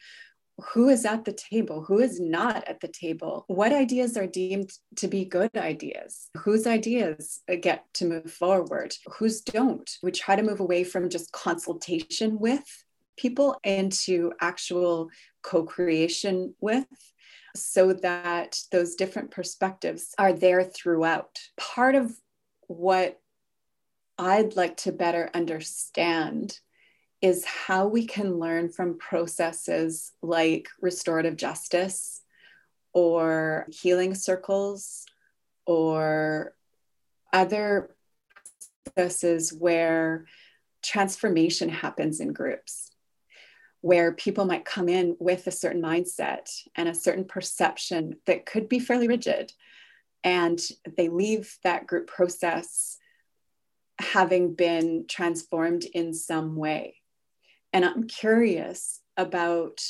who 0.74 0.88
is 0.90 1.06
at 1.06 1.26
the 1.26 1.34
table, 1.34 1.82
who 1.82 2.00
is 2.00 2.20
not 2.20 2.68
at 2.68 2.80
the 2.80 2.88
table, 2.88 3.44
what 3.48 3.74
ideas 3.74 4.16
are 4.16 4.28
deemed 4.28 4.72
to 4.96 5.08
be 5.08 5.26
good 5.26 5.52
ideas, 5.56 6.30
whose 6.38 6.66
ideas 6.66 7.42
get 7.62 7.86
to 7.96 8.06
move 8.06 8.32
forward, 8.32 8.96
whose 9.18 9.42
don't. 9.42 9.90
We 10.02 10.12
try 10.12 10.36
to 10.36 10.44
move 10.44 10.62
away 10.62 10.84
from 10.84 11.10
just 11.10 11.32
consultation 11.32 12.40
with 12.40 12.64
people 13.18 13.60
into 13.64 14.32
actual 14.40 15.10
co 15.42 15.64
creation 15.64 16.54
with. 16.60 16.88
So 17.56 17.94
that 17.94 18.60
those 18.74 18.96
different 18.96 19.32
perspectives 19.32 20.14
are 20.18 20.34
there 20.34 20.64
throughout. 20.64 21.40
Part 21.56 21.96
of 21.96 22.12
what 22.68 23.18
I'd 24.18 24.58
like 24.58 24.76
to 24.78 24.92
better 24.92 25.30
understand 25.34 26.60
is 27.26 27.44
how 27.44 27.88
we 27.88 28.06
can 28.06 28.38
learn 28.38 28.70
from 28.70 29.00
processes 29.00 30.12
like 30.22 30.70
restorative 30.80 31.36
justice 31.36 32.22
or 32.94 33.66
healing 33.72 34.14
circles 34.14 35.08
or 35.66 36.54
other 37.34 37.96
processes 38.94 39.52
where 39.52 40.26
transformation 40.84 41.68
happens 41.68 42.20
in 42.20 42.32
groups 42.32 42.92
where 43.82 44.12
people 44.12 44.46
might 44.46 44.64
come 44.64 44.88
in 44.88 45.18
with 45.20 45.48
a 45.48 45.52
certain 45.52 45.82
mindset 45.82 46.48
and 46.76 46.88
a 46.88 46.94
certain 46.94 47.26
perception 47.26 48.18
that 48.28 48.46
could 48.46 48.70
be 48.70 48.78
fairly 48.78 49.08
rigid 49.08 49.52
and 50.24 50.60
they 50.96 51.10
leave 51.10 51.58
that 51.64 51.88
group 51.88 52.06
process 52.06 53.00
having 53.98 54.54
been 54.54 55.06
transformed 55.10 55.86
in 55.86 56.14
some 56.14 56.56
way 56.56 56.98
and 57.76 57.84
I'm 57.84 58.08
curious 58.08 59.02
about 59.18 59.82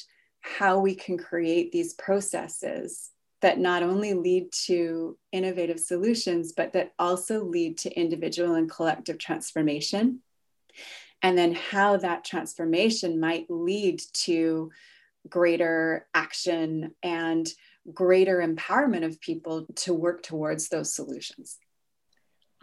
how 0.42 0.80
we 0.80 0.96
can 0.96 1.20
create 1.20 1.72
these 1.72 1.94
processes 1.94 3.12
that 3.44 3.60
not 3.60 3.84
only 3.84 4.16
lead 4.16 4.52
to 4.66 5.16
innovative 5.32 5.80
solutions, 5.80 6.52
but 6.52 6.74
that 6.74 6.94
also 6.98 7.44
lead 7.44 7.78
to 7.78 7.92
individual 7.92 8.56
and 8.56 8.68
collective 8.68 9.20
transformation. 9.20 10.22
And 11.22 11.38
then 11.38 11.54
how 11.54 11.98
that 11.98 12.26
transformation 12.26 13.20
might 13.20 13.46
lead 13.52 14.02
to 14.24 14.72
greater 15.30 16.08
action 16.16 16.96
and 17.04 17.48
greater 17.94 18.40
empowerment 18.40 19.06
of 19.06 19.22
people 19.22 19.68
to 19.76 19.94
work 19.94 20.24
towards 20.24 20.70
those 20.70 20.92
solutions. 20.92 21.60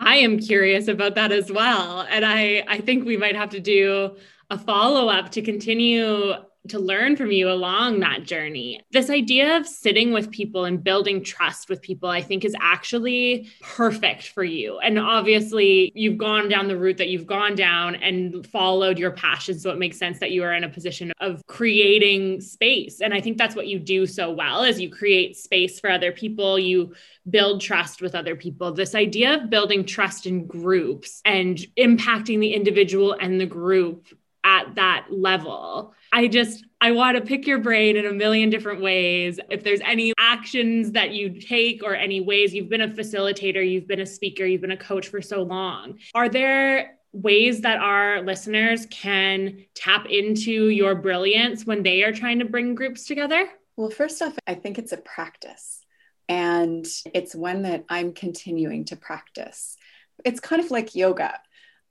I 0.00 0.16
am 0.16 0.40
curious 0.40 0.88
about 0.88 1.14
that 1.14 1.30
as 1.30 1.52
well. 1.52 2.04
And 2.10 2.24
I, 2.24 2.64
I 2.66 2.78
think 2.78 3.04
we 3.04 3.16
might 3.16 3.36
have 3.36 3.50
to 3.50 3.60
do 3.60 4.16
a 4.52 4.58
follow 4.58 5.08
up 5.08 5.30
to 5.30 5.40
continue 5.40 6.34
to 6.68 6.78
learn 6.78 7.16
from 7.16 7.32
you 7.32 7.50
along 7.50 8.00
that 8.00 8.22
journey. 8.22 8.80
This 8.92 9.10
idea 9.10 9.56
of 9.56 9.66
sitting 9.66 10.12
with 10.12 10.30
people 10.30 10.64
and 10.64 10.84
building 10.84 11.24
trust 11.24 11.68
with 11.68 11.82
people, 11.82 12.08
I 12.08 12.22
think, 12.22 12.44
is 12.44 12.54
actually 12.60 13.48
perfect 13.62 14.28
for 14.28 14.44
you. 14.44 14.78
And 14.78 14.98
obviously, 14.98 15.90
you've 15.96 16.18
gone 16.18 16.48
down 16.48 16.68
the 16.68 16.76
route 16.76 16.98
that 16.98 17.08
you've 17.08 17.26
gone 17.26 17.56
down 17.56 17.96
and 17.96 18.46
followed 18.46 18.98
your 18.98 19.10
passion. 19.10 19.58
So 19.58 19.70
it 19.70 19.78
makes 19.78 19.98
sense 19.98 20.20
that 20.20 20.30
you 20.30 20.44
are 20.44 20.52
in 20.52 20.62
a 20.62 20.68
position 20.68 21.12
of 21.18 21.44
creating 21.48 22.40
space. 22.40 23.00
And 23.00 23.12
I 23.12 23.20
think 23.20 23.38
that's 23.38 23.56
what 23.56 23.66
you 23.66 23.80
do 23.80 24.06
so 24.06 24.30
well 24.30 24.62
is 24.62 24.80
you 24.80 24.90
create 24.90 25.36
space 25.36 25.80
for 25.80 25.90
other 25.90 26.12
people. 26.12 26.60
You 26.60 26.94
build 27.28 27.60
trust 27.60 28.02
with 28.02 28.14
other 28.14 28.36
people. 28.36 28.72
This 28.72 28.94
idea 28.94 29.34
of 29.34 29.50
building 29.50 29.84
trust 29.84 30.26
in 30.26 30.46
groups 30.46 31.22
and 31.24 31.56
impacting 31.76 32.38
the 32.38 32.54
individual 32.54 33.16
and 33.20 33.40
the 33.40 33.46
group 33.46 34.06
at 34.44 34.74
that 34.74 35.06
level. 35.10 35.94
I 36.12 36.28
just, 36.28 36.64
I 36.80 36.90
want 36.92 37.16
to 37.16 37.22
pick 37.22 37.46
your 37.46 37.58
brain 37.58 37.96
in 37.96 38.06
a 38.06 38.12
million 38.12 38.50
different 38.50 38.82
ways. 38.82 39.38
If 39.50 39.62
there's 39.62 39.80
any 39.80 40.12
actions 40.18 40.92
that 40.92 41.12
you 41.12 41.40
take 41.40 41.82
or 41.82 41.94
any 41.94 42.20
ways 42.20 42.52
you've 42.52 42.68
been 42.68 42.80
a 42.80 42.88
facilitator, 42.88 43.68
you've 43.68 43.88
been 43.88 44.00
a 44.00 44.06
speaker, 44.06 44.44
you've 44.44 44.60
been 44.60 44.72
a 44.72 44.76
coach 44.76 45.08
for 45.08 45.22
so 45.22 45.42
long, 45.42 45.98
are 46.14 46.28
there 46.28 46.98
ways 47.12 47.60
that 47.60 47.78
our 47.78 48.22
listeners 48.22 48.86
can 48.90 49.64
tap 49.74 50.06
into 50.06 50.68
your 50.68 50.94
brilliance 50.94 51.66
when 51.66 51.82
they 51.82 52.02
are 52.02 52.12
trying 52.12 52.38
to 52.38 52.44
bring 52.44 52.74
groups 52.74 53.06
together? 53.06 53.48
Well, 53.76 53.90
first 53.90 54.20
off, 54.22 54.36
I 54.46 54.54
think 54.54 54.78
it's 54.78 54.92
a 54.92 54.98
practice. 54.98 55.80
And 56.28 56.86
it's 57.14 57.34
one 57.34 57.62
that 57.62 57.84
I'm 57.88 58.12
continuing 58.12 58.86
to 58.86 58.96
practice. 58.96 59.76
It's 60.24 60.40
kind 60.40 60.62
of 60.62 60.70
like 60.70 60.94
yoga 60.94 61.38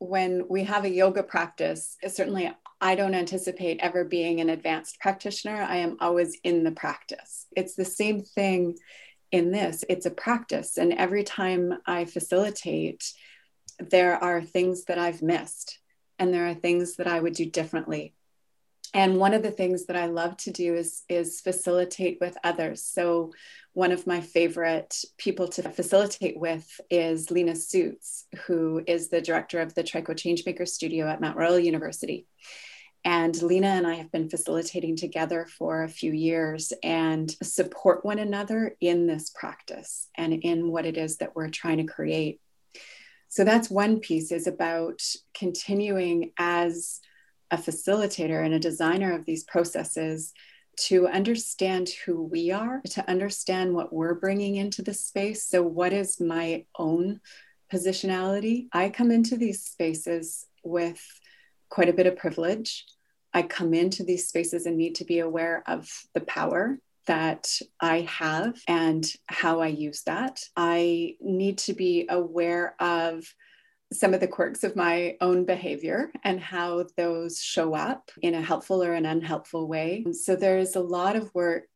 when 0.02 0.48
we 0.50 0.64
have 0.64 0.84
a 0.84 0.90
yoga 0.90 1.22
practice, 1.22 1.96
certainly 2.08 2.52
I 2.82 2.96
don't 2.96 3.14
anticipate 3.14 3.80
ever 3.82 4.04
being 4.04 4.42
an 4.42 4.50
advanced 4.50 5.00
practitioner. 5.00 5.62
I 5.62 5.78
am 5.78 5.98
always 6.02 6.40
in 6.44 6.64
the 6.64 6.72
practice. 6.72 7.46
It's 7.56 7.76
the 7.76 7.86
same 7.86 8.24
thing 8.24 8.78
in 9.32 9.52
this, 9.52 9.86
it's 9.88 10.08
a 10.08 10.12
practice. 10.12 10.78
And 10.78 10.92
every 10.94 11.24
time 11.24 11.78
I 11.86 12.06
facilitate, 12.06 13.14
there 13.80 14.22
are 14.22 14.42
things 14.42 14.86
that 14.86 14.98
I've 14.98 15.22
missed 15.22 15.78
and 16.18 16.34
there 16.34 16.48
are 16.48 16.56
things 16.56 16.96
that 16.96 17.08
I 17.08 17.20
would 17.20 17.34
do 17.34 17.46
differently. 17.46 18.16
And 18.94 19.18
one 19.18 19.34
of 19.34 19.42
the 19.42 19.52
things 19.52 19.86
that 19.86 19.96
I 19.96 20.08
love 20.08 20.36
to 20.38 20.52
do 20.52 20.76
is, 20.76 21.04
is 21.08 21.40
facilitate 21.40 22.18
with 22.20 22.38
others. 22.44 22.84
So 22.84 23.32
one 23.74 23.92
of 23.92 24.06
my 24.06 24.20
favorite 24.20 25.06
people 25.18 25.48
to 25.50 25.70
facilitate 25.70 26.38
with 26.38 26.82
is 26.90 27.32
Lena 27.32 27.56
Suits, 27.56 28.26
who 28.46 28.84
is 28.86 29.10
the 29.10 29.22
director 29.22 29.62
of 29.62 29.74
the 29.74 29.84
Trico 29.84 30.10
Changemaker 30.10 30.68
Studio 30.68 31.08
at 31.08 31.22
Mount 31.22 31.38
Royal 31.38 31.60
University. 31.60 32.28
And 33.04 33.42
Lena 33.42 33.68
and 33.68 33.88
I 33.88 33.96
have 33.96 34.12
been 34.12 34.30
facilitating 34.30 34.96
together 34.96 35.48
for 35.58 35.84
a 35.84 35.90
few 35.90 36.12
years 36.12 36.72
and 36.84 37.32
support 37.42 38.06
one 38.06 38.20
another 38.20 38.76
in 38.80 39.08
this 39.08 39.32
practice 39.34 40.08
and 40.16 40.34
in 40.34 40.70
what 40.70 40.86
it 40.86 40.98
is 40.98 41.18
that 41.18 41.36
we're 41.36 41.50
trying 41.50 41.78
to 41.78 41.92
create. 41.92 42.40
So 43.30 43.44
that's 43.44 43.72
one 43.72 44.02
piece 44.02 44.32
is 44.32 44.46
about 44.46 45.02
continuing 45.34 46.34
as 46.38 47.00
a 47.52 47.58
facilitator 47.58 48.44
and 48.44 48.54
a 48.54 48.60
designer 48.60 49.14
of 49.14 49.26
these 49.26 49.44
processes 49.44 50.34
to 50.78 51.08
understand 51.08 51.90
who 52.06 52.24
we 52.24 52.50
are, 52.52 52.82
to 52.92 53.08
understand 53.10 53.74
what 53.74 53.94
we're 53.94 54.16
bringing 54.16 54.56
into 54.56 54.82
the 54.82 54.94
space. 54.94 55.46
So, 55.46 55.62
what 55.62 55.94
is 55.94 56.20
my 56.20 56.66
own 56.78 57.20
positionality? 57.72 58.68
I 58.72 58.90
come 58.90 59.12
into 59.12 59.38
these 59.38 59.64
spaces 59.64 60.48
with 60.64 61.02
quite 61.70 61.90
a 61.90 61.94
bit 61.94 62.08
of 62.08 62.16
privilege. 62.16 62.86
I 63.34 63.44
come 63.44 63.74
into 63.74 64.04
these 64.04 64.28
spaces 64.28 64.66
and 64.66 64.78
need 64.78 64.96
to 64.96 65.06
be 65.06 65.20
aware 65.20 65.64
of 65.68 65.90
the 66.14 66.22
power 66.22 66.80
that 67.08 67.48
I 67.80 68.02
have 68.02 68.62
and 68.68 69.06
how 69.28 69.62
I 69.62 69.68
use 69.68 70.04
that. 70.04 70.44
I 70.56 71.16
need 71.20 71.58
to 71.60 71.74
be 71.74 72.08
aware 72.10 72.76
of 72.80 73.24
some 73.92 74.14
of 74.14 74.20
the 74.20 74.28
quirks 74.28 74.64
of 74.64 74.76
my 74.76 75.18
own 75.22 75.46
behavior 75.46 76.12
and 76.24 76.40
how 76.40 76.86
those 76.98 77.42
show 77.42 77.74
up 77.74 78.10
in 78.22 78.36
a 78.36 78.42
helpful 78.42 78.82
or 78.82 78.94
an 78.94 79.06
unhelpful 79.06 79.68
way. 79.68 80.06
So 80.14 80.36
there's 80.36 80.76
a 80.76 80.82
lot 80.82 81.16
of 81.16 81.34
work 81.36 81.68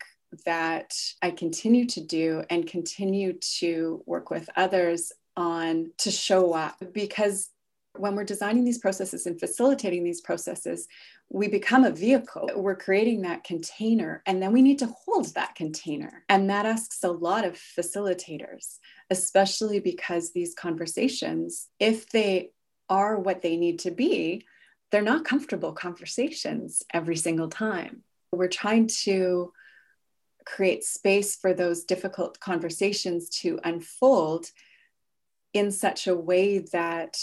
that 0.46 0.94
I 1.22 1.32
continue 1.32 1.86
to 1.88 2.02
do 2.02 2.44
and 2.50 2.68
continue 2.68 3.34
to 3.60 4.02
work 4.06 4.30
with 4.30 4.50
others 4.56 5.12
on 5.38 5.92
to 6.00 6.12
show 6.12 6.54
up 6.54 6.82
because 6.94 7.50
when 7.98 8.16
we're 8.16 8.24
designing 8.26 8.66
these 8.66 8.78
processes 8.78 9.26
and 9.26 9.40
facilitating 9.40 10.04
these 10.04 10.22
processes, 10.22 10.88
we 11.30 11.48
become 11.48 11.84
a 11.84 11.92
vehicle. 11.92 12.50
We're 12.56 12.76
creating 12.76 13.24
that 13.24 13.44
container, 13.44 14.22
and 14.26 14.42
then 14.42 14.54
we 14.54 14.62
need 14.62 14.80
to 14.80 14.94
hold 15.06 15.34
that 15.34 15.56
container. 15.56 16.24
And 16.30 16.50
that 16.50 16.66
asks 16.66 17.04
a 17.04 17.12
lot 17.12 17.46
of 17.46 17.54
facilitators, 17.56 18.78
especially 19.10 19.80
because 19.80 20.32
these 20.32 20.54
conversations, 20.54 21.68
if 21.80 22.10
they 22.10 22.52
are 22.90 23.20
what 23.20 23.42
they 23.42 23.58
need 23.58 23.80
to 23.80 23.92
be, 23.92 24.46
they're 24.92 25.02
not 25.02 25.26
comfortable 25.26 25.74
conversations 25.74 26.84
every 26.94 27.16
single 27.16 27.50
time. 27.50 28.04
We're 28.32 28.48
trying 28.48 28.88
to 29.04 29.52
create 30.46 30.84
space 30.84 31.36
for 31.36 31.54
those 31.54 31.86
difficult 31.86 32.40
conversations 32.40 33.30
to 33.30 33.60
unfold 33.64 34.46
in 35.54 35.72
such 35.72 36.06
a 36.08 36.16
way 36.16 36.60
that 36.72 37.18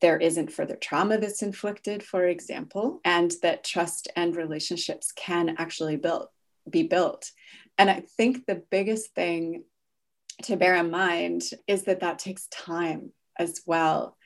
there 0.00 0.18
isn't 0.18 0.52
further 0.52 0.76
trauma 0.76 1.18
that's 1.18 1.42
inflicted, 1.42 2.02
for 2.02 2.26
example, 2.26 3.00
and 3.04 3.32
that 3.42 3.64
trust 3.64 4.08
and 4.16 4.34
relationships 4.34 5.12
can 5.12 5.56
actually 5.58 5.96
build, 5.96 6.28
be 6.68 6.82
built. 6.82 7.30
And 7.78 7.90
I 7.90 8.02
think 8.16 8.46
the 8.46 8.62
biggest 8.70 9.14
thing 9.14 9.64
to 10.42 10.56
bear 10.56 10.76
in 10.76 10.90
mind 10.90 11.42
is 11.66 11.84
that 11.84 12.00
that 12.00 12.18
takes 12.18 12.46
time 12.48 13.12
as 13.38 13.60
well. 13.66 14.16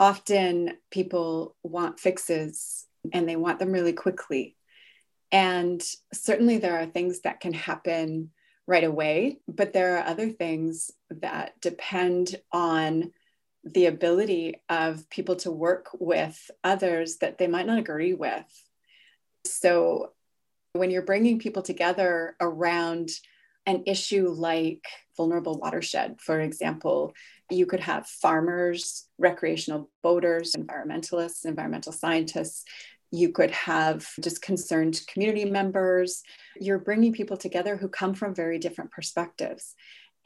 Often 0.00 0.72
people 0.90 1.56
want 1.62 2.00
fixes 2.00 2.86
and 3.12 3.28
they 3.28 3.36
want 3.36 3.58
them 3.58 3.72
really 3.72 3.92
quickly. 3.92 4.56
And 5.30 5.82
certainly 6.12 6.58
there 6.58 6.80
are 6.80 6.86
things 6.86 7.20
that 7.20 7.40
can 7.40 7.52
happen 7.52 8.30
right 8.66 8.84
away, 8.84 9.38
but 9.48 9.72
there 9.72 9.96
are 9.96 10.06
other 10.06 10.30
things 10.30 10.90
that 11.10 11.60
depend 11.60 12.36
on 12.52 13.12
the 13.64 13.86
ability 13.86 14.60
of 14.68 15.08
people 15.10 15.36
to 15.36 15.50
work 15.50 15.88
with 15.98 16.50
others 16.64 17.18
that 17.18 17.38
they 17.38 17.46
might 17.46 17.66
not 17.66 17.78
agree 17.78 18.14
with. 18.14 18.44
So, 19.44 20.12
when 20.74 20.90
you're 20.90 21.02
bringing 21.02 21.38
people 21.38 21.62
together 21.62 22.36
around 22.40 23.10
an 23.66 23.82
issue 23.86 24.28
like 24.28 24.84
vulnerable 25.16 25.58
watershed, 25.58 26.20
for 26.20 26.40
example, 26.40 27.14
you 27.50 27.66
could 27.66 27.80
have 27.80 28.06
farmers, 28.06 29.08
recreational 29.18 29.90
boaters, 30.02 30.54
environmentalists, 30.54 31.44
environmental 31.44 31.92
scientists. 31.92 32.64
You 33.10 33.32
could 33.32 33.50
have 33.50 34.06
just 34.20 34.42
concerned 34.42 35.00
community 35.06 35.46
members. 35.46 36.22
You're 36.60 36.78
bringing 36.78 37.12
people 37.12 37.38
together 37.38 37.76
who 37.76 37.88
come 37.88 38.14
from 38.14 38.34
very 38.34 38.58
different 38.58 38.90
perspectives. 38.90 39.74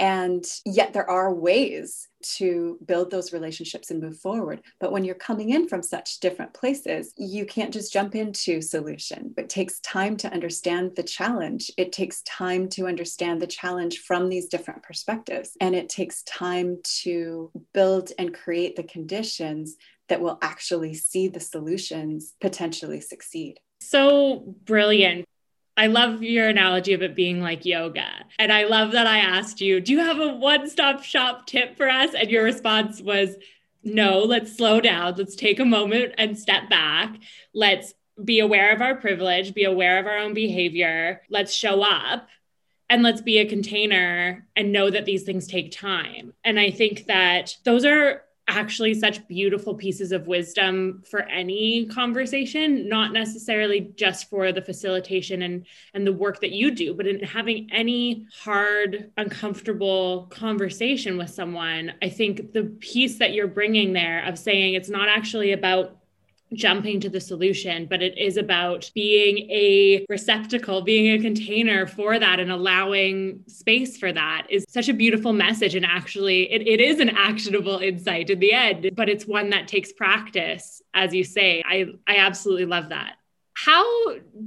And 0.03 0.45
yet, 0.65 0.93
there 0.93 1.09
are 1.09 1.33
ways 1.33 2.09
to 2.23 2.77
build 2.85 3.13
those 3.13 3.33
relationships 3.33 3.93
and 3.93 4.03
move 4.03 4.19
forward. 4.19 4.61
But 4.81 4.91
when 4.91 5.05
you're 5.05 5.15
coming 5.15 5.51
in 5.51 5.69
from 5.69 5.81
such 5.81 6.19
different 6.19 6.53
places, 6.53 7.15
you 7.17 7.47
can't 7.47 7.73
just 7.73 7.93
jump 7.93 8.17
into 8.17 8.61
solution. 8.61 9.33
It 9.39 9.49
takes 9.49 9.79
time 9.79 10.17
to 10.17 10.33
understand 10.33 10.97
the 10.97 11.05
challenge. 11.05 11.71
It 11.77 11.93
takes 11.93 12.23
time 12.23 12.69
to 12.71 12.89
understand 12.89 13.41
the 13.41 13.47
challenge 13.47 14.01
from 14.01 14.29
these 14.29 14.49
different 14.49 14.83
perspectives. 14.83 15.57
And 15.61 15.77
it 15.77 15.89
takes 15.89 16.25
time 16.25 16.79
to 17.03 17.53
build 17.73 18.11
and 18.19 18.35
create 18.35 18.75
the 18.75 18.83
conditions 18.83 19.77
that 20.09 20.21
will 20.21 20.39
actually 20.43 20.95
see 20.95 21.29
the 21.29 21.39
solutions 21.39 22.35
potentially 22.41 23.01
succeed. 23.01 23.61
So 23.81 24.57
brilliant. 24.65 25.27
I 25.77 25.87
love 25.87 26.23
your 26.23 26.49
analogy 26.49 26.93
of 26.93 27.03
it 27.03 27.15
being 27.15 27.41
like 27.41 27.65
yoga. 27.65 28.07
And 28.39 28.53
I 28.53 28.65
love 28.65 28.93
that 28.93 29.07
I 29.07 29.19
asked 29.19 29.61
you, 29.61 29.81
do 29.81 29.93
you 29.93 30.01
have 30.01 30.21
a 30.21 30.35
one 30.35 30.69
stop 30.69 31.03
shop 31.03 31.47
tip 31.47 31.77
for 31.77 31.89
us? 31.89 32.15
And 32.15 32.31
your 32.31 32.45
response 32.45 33.01
was, 33.01 33.37
no, 33.83 34.21
let's 34.21 34.57
slow 34.57 34.81
down. 34.81 35.15
Let's 35.17 35.35
take 35.35 35.59
a 35.61 35.65
moment 35.65 36.15
and 36.19 36.39
step 36.39 36.69
back. 36.69 37.17
Let's 37.55 37.95
be 38.23 38.41
aware 38.41 38.73
of 38.73 38.83
our 38.83 38.95
privilege, 38.97 39.55
be 39.55 39.65
aware 39.65 39.99
of 39.99 40.07
our 40.07 40.19
own 40.19 40.35
behavior. 40.35 41.23
Let's 41.31 41.53
show 41.53 41.83
up 41.83 42.29
and 42.91 43.03
let's 43.03 43.23
be 43.23 43.39
a 43.39 43.49
container 43.49 44.47
and 44.55 44.71
know 44.71 44.91
that 44.91 45.07
these 45.07 45.23
things 45.23 45.47
take 45.47 45.73
time. 45.73 46.35
And 46.45 46.61
I 46.61 46.71
think 46.71 47.07
that 47.07 47.57
those 47.65 47.87
are 47.87 48.23
actually 48.49 48.93
such 48.93 49.27
beautiful 49.29 49.75
pieces 49.75 50.11
of 50.11 50.27
wisdom 50.27 51.03
for 51.09 51.23
any 51.23 51.87
conversation 51.87 52.89
not 52.89 53.13
necessarily 53.13 53.93
just 53.95 54.29
for 54.29 54.51
the 54.51 54.61
facilitation 54.61 55.43
and 55.43 55.65
and 55.95 56.05
the 56.05 56.13
work 56.13 56.41
that 56.41 56.51
you 56.51 56.73
do 56.73 56.93
but 56.93 57.07
in 57.07 57.21
having 57.21 57.69
any 57.73 58.27
hard 58.43 59.11
uncomfortable 59.17 60.27
conversation 60.31 61.17
with 61.17 61.31
someone 61.31 61.93
i 62.03 62.09
think 62.09 62.53
the 62.53 62.65
piece 62.81 63.17
that 63.19 63.33
you're 63.33 63.47
bringing 63.47 63.93
there 63.93 64.25
of 64.27 64.37
saying 64.37 64.75
it's 64.75 64.91
not 64.91 65.09
actually 65.09 65.53
about 65.53 66.02
jumping 66.55 67.01
to 67.01 67.09
the 67.09 67.21
solution, 67.21 67.87
but 67.87 68.03
it 68.03 68.17
is 68.19 68.37
about 68.37 68.91
being 68.95 69.51
a 69.51 70.05
receptacle, 70.09 70.83
being 70.83 71.19
a 71.19 71.23
container 71.23 71.87
for 71.87 72.19
that 72.19 72.41
and 72.41 72.51
allowing 72.51 73.41
space 73.47 73.97
for 73.97 74.13
that 74.13 74.47
is 74.51 74.65
such 74.69 74.89
a 74.89 74.95
beautiful 74.95 75.33
message. 75.33 75.75
And 75.75 75.87
actually, 75.87 76.53
it, 76.53 76.67
it 76.67 76.81
is 76.81 77.01
an 77.01 77.11
actionable 77.11 77.79
insight 77.79 78.31
in 78.31 78.39
the 78.39 78.53
end, 78.53 78.91
but 78.95 79.09
it's 79.09 79.27
one 79.27 79.51
that 79.51 79.69
takes 79.69 79.93
practice, 79.93 80.83
as 80.95 81.15
you 81.15 81.25
say. 81.25 81.63
I, 81.67 81.87
I 82.07 82.17
absolutely 82.17 82.67
love 82.67 82.91
that. 82.91 83.17
How 83.55 83.85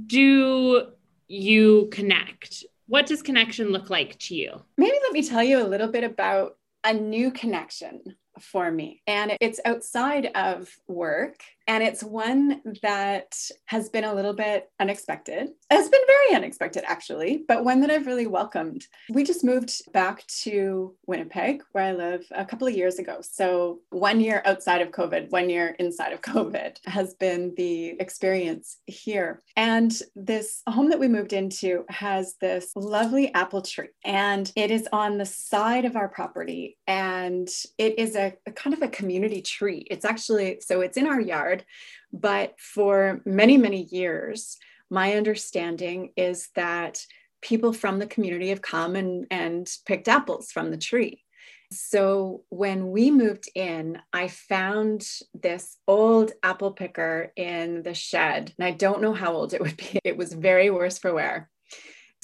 do 0.06 0.86
you 1.28 1.88
connect? 1.92 2.64
What 2.88 3.06
does 3.06 3.22
connection 3.22 3.70
look 3.70 3.90
like 3.90 4.18
to 4.20 4.34
you? 4.34 4.62
Maybe 4.76 4.96
let 5.02 5.12
me 5.12 5.22
tell 5.22 5.42
you 5.42 5.60
a 5.60 5.66
little 5.66 5.88
bit 5.88 6.04
about 6.04 6.56
a 6.84 6.92
new 6.92 7.32
connection 7.32 8.16
for 8.40 8.70
me. 8.70 9.02
And 9.06 9.36
it's 9.40 9.60
outside 9.64 10.26
of 10.34 10.70
work. 10.86 11.42
And 11.66 11.82
it's 11.82 12.02
one 12.02 12.62
that 12.82 13.36
has 13.66 13.88
been 13.88 14.04
a 14.04 14.14
little 14.14 14.32
bit 14.32 14.70
unexpected. 14.78 15.48
It's 15.70 15.88
been 15.88 16.00
very 16.06 16.36
unexpected, 16.36 16.84
actually, 16.86 17.44
but 17.48 17.64
one 17.64 17.80
that 17.80 17.90
I've 17.90 18.06
really 18.06 18.26
welcomed. 18.26 18.84
We 19.10 19.24
just 19.24 19.44
moved 19.44 19.92
back 19.92 20.26
to 20.42 20.94
Winnipeg, 21.06 21.62
where 21.72 21.84
I 21.84 21.92
live, 21.92 22.24
a 22.30 22.44
couple 22.44 22.68
of 22.68 22.74
years 22.74 22.98
ago. 22.98 23.18
So, 23.20 23.80
one 23.90 24.20
year 24.20 24.42
outside 24.44 24.80
of 24.80 24.90
COVID, 24.90 25.30
one 25.30 25.50
year 25.50 25.74
inside 25.78 26.12
of 26.12 26.20
COVID 26.22 26.76
has 26.86 27.14
been 27.14 27.54
the 27.56 27.96
experience 28.00 28.78
here. 28.86 29.42
And 29.56 29.92
this 30.14 30.62
home 30.68 30.90
that 30.90 31.00
we 31.00 31.08
moved 31.08 31.32
into 31.32 31.84
has 31.88 32.36
this 32.40 32.72
lovely 32.76 33.32
apple 33.34 33.62
tree, 33.62 33.88
and 34.04 34.50
it 34.54 34.70
is 34.70 34.88
on 34.92 35.18
the 35.18 35.26
side 35.26 35.84
of 35.84 35.96
our 35.96 36.08
property. 36.08 36.78
And 36.86 37.48
it 37.78 37.98
is 37.98 38.14
a, 38.14 38.34
a 38.46 38.52
kind 38.52 38.74
of 38.74 38.82
a 38.82 38.88
community 38.88 39.42
tree. 39.42 39.86
It's 39.90 40.04
actually, 40.04 40.60
so 40.60 40.80
it's 40.80 40.96
in 40.96 41.06
our 41.06 41.20
yard 41.20 41.55
But 42.12 42.58
for 42.58 43.20
many, 43.24 43.56
many 43.58 43.82
years, 43.82 44.56
my 44.90 45.14
understanding 45.14 46.12
is 46.16 46.48
that 46.54 47.04
people 47.42 47.72
from 47.72 47.98
the 47.98 48.06
community 48.06 48.48
have 48.48 48.62
come 48.62 48.96
and, 48.96 49.26
and 49.30 49.68
picked 49.86 50.08
apples 50.08 50.50
from 50.50 50.70
the 50.70 50.76
tree. 50.76 51.22
So 51.72 52.44
when 52.48 52.90
we 52.90 53.10
moved 53.10 53.48
in, 53.54 53.98
I 54.12 54.28
found 54.28 55.06
this 55.34 55.76
old 55.88 56.32
apple 56.42 56.72
picker 56.72 57.32
in 57.36 57.82
the 57.82 57.94
shed. 57.94 58.52
And 58.58 58.66
I 58.66 58.70
don't 58.70 59.02
know 59.02 59.12
how 59.12 59.32
old 59.32 59.52
it 59.52 59.60
would 59.60 59.76
be. 59.76 59.98
It 60.04 60.16
was 60.16 60.32
very 60.32 60.70
worse 60.70 60.98
for 60.98 61.12
wear. 61.12 61.50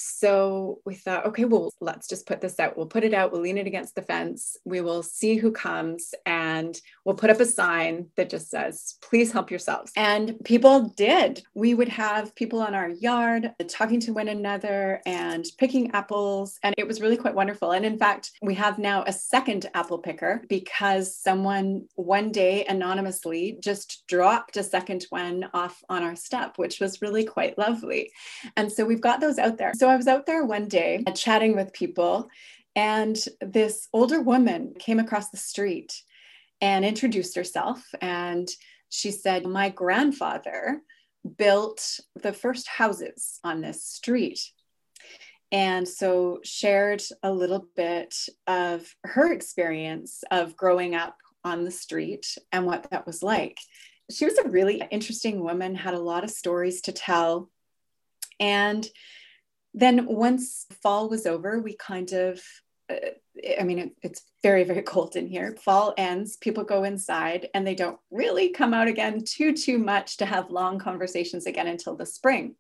So 0.02 0.80
we 0.84 0.94
thought, 0.94 1.26
okay, 1.26 1.44
well, 1.44 1.72
let's 1.80 2.08
just 2.08 2.26
put 2.26 2.40
this 2.40 2.58
out. 2.58 2.76
We'll 2.76 2.86
put 2.86 3.04
it 3.04 3.14
out, 3.14 3.32
we'll 3.32 3.42
lean 3.42 3.58
it 3.58 3.66
against 3.66 3.94
the 3.94 4.02
fence, 4.02 4.56
we 4.64 4.80
will 4.80 5.02
see 5.02 5.36
who 5.36 5.52
comes, 5.52 6.14
and 6.26 6.78
we'll 7.04 7.14
put 7.14 7.30
up 7.30 7.40
a 7.40 7.46
sign 7.46 8.08
that 8.16 8.30
just 8.30 8.50
says, 8.50 8.96
please 9.00 9.32
help 9.32 9.50
yourselves. 9.50 9.92
And 9.96 10.36
people 10.44 10.92
did. 10.96 11.42
We 11.54 11.74
would 11.74 11.88
have 11.88 12.34
people 12.34 12.60
on 12.60 12.74
our 12.74 12.88
yard 12.88 13.52
talking 13.68 14.00
to 14.00 14.12
one 14.12 14.28
another 14.28 15.00
and 15.06 15.44
picking 15.58 15.90
apples. 15.92 16.58
And 16.62 16.74
it 16.78 16.86
was 16.86 17.00
really 17.00 17.16
quite 17.16 17.34
wonderful. 17.34 17.72
And 17.72 17.84
in 17.84 17.98
fact, 17.98 18.32
we 18.42 18.54
have 18.54 18.78
now 18.78 19.04
a 19.06 19.12
second 19.12 19.66
apple 19.74 19.98
picker 19.98 20.42
because 20.48 21.16
someone 21.16 21.86
one 21.94 22.32
day 22.32 22.64
anonymously 22.68 23.58
just 23.60 24.04
dropped 24.08 24.56
a 24.56 24.62
second 24.62 25.06
one 25.10 25.48
off 25.54 25.82
on 25.88 26.02
our 26.02 26.16
step, 26.16 26.58
which 26.58 26.80
was 26.80 27.02
really 27.02 27.24
quite 27.24 27.58
lovely. 27.58 28.10
And 28.56 28.70
so 28.70 28.84
we've 28.84 29.00
got 29.00 29.20
those 29.20 29.38
out 29.38 29.58
there. 29.58 29.72
So 29.74 29.88
I 29.92 29.96
was 29.96 30.08
out 30.08 30.24
there 30.24 30.42
one 30.42 30.68
day 30.68 31.04
uh, 31.06 31.10
chatting 31.10 31.54
with 31.54 31.74
people, 31.74 32.30
and 32.74 33.14
this 33.42 33.88
older 33.92 34.22
woman 34.22 34.72
came 34.78 34.98
across 34.98 35.28
the 35.28 35.36
street 35.36 36.02
and 36.62 36.82
introduced 36.82 37.36
herself. 37.36 37.84
And 38.00 38.48
she 38.88 39.10
said, 39.10 39.44
My 39.44 39.68
grandfather 39.68 40.80
built 41.36 42.00
the 42.14 42.32
first 42.32 42.68
houses 42.68 43.38
on 43.44 43.60
this 43.60 43.84
street. 43.84 44.40
And 45.52 45.86
so 45.86 46.40
shared 46.42 47.02
a 47.22 47.30
little 47.30 47.66
bit 47.76 48.14
of 48.46 48.94
her 49.04 49.30
experience 49.30 50.24
of 50.30 50.56
growing 50.56 50.94
up 50.94 51.18
on 51.44 51.64
the 51.64 51.70
street 51.70 52.38
and 52.50 52.64
what 52.64 52.88
that 52.90 53.04
was 53.06 53.22
like. 53.22 53.58
She 54.10 54.24
was 54.24 54.38
a 54.38 54.48
really 54.48 54.82
interesting 54.90 55.44
woman, 55.44 55.74
had 55.74 55.92
a 55.92 56.00
lot 56.00 56.24
of 56.24 56.30
stories 56.30 56.80
to 56.82 56.92
tell. 56.92 57.50
And 58.40 58.88
then 59.74 60.06
once 60.06 60.66
fall 60.82 61.08
was 61.08 61.26
over, 61.26 61.60
we 61.60 61.76
kind 61.76 62.12
of, 62.12 62.42
uh, 62.90 62.96
I 63.58 63.62
mean, 63.62 63.78
it, 63.78 63.92
it's 64.02 64.22
very, 64.42 64.64
very 64.64 64.82
cold 64.92 65.16
in 65.16 65.26
here. 65.26 65.56
Fall 65.60 65.94
ends, 65.96 66.36
people 66.36 66.64
go 66.64 66.84
inside 66.84 67.48
and 67.54 67.66
they 67.66 67.74
don't 67.74 67.98
really 68.10 68.50
come 68.50 68.74
out 68.74 68.88
again 68.88 69.22
too, 69.24 69.54
too 69.54 69.78
much 69.78 70.18
to 70.18 70.26
have 70.26 70.50
long 70.50 70.78
conversations 70.78 71.46
again 71.46 71.66
until 71.66 71.96
the 71.96 72.06
spring. 72.06 72.54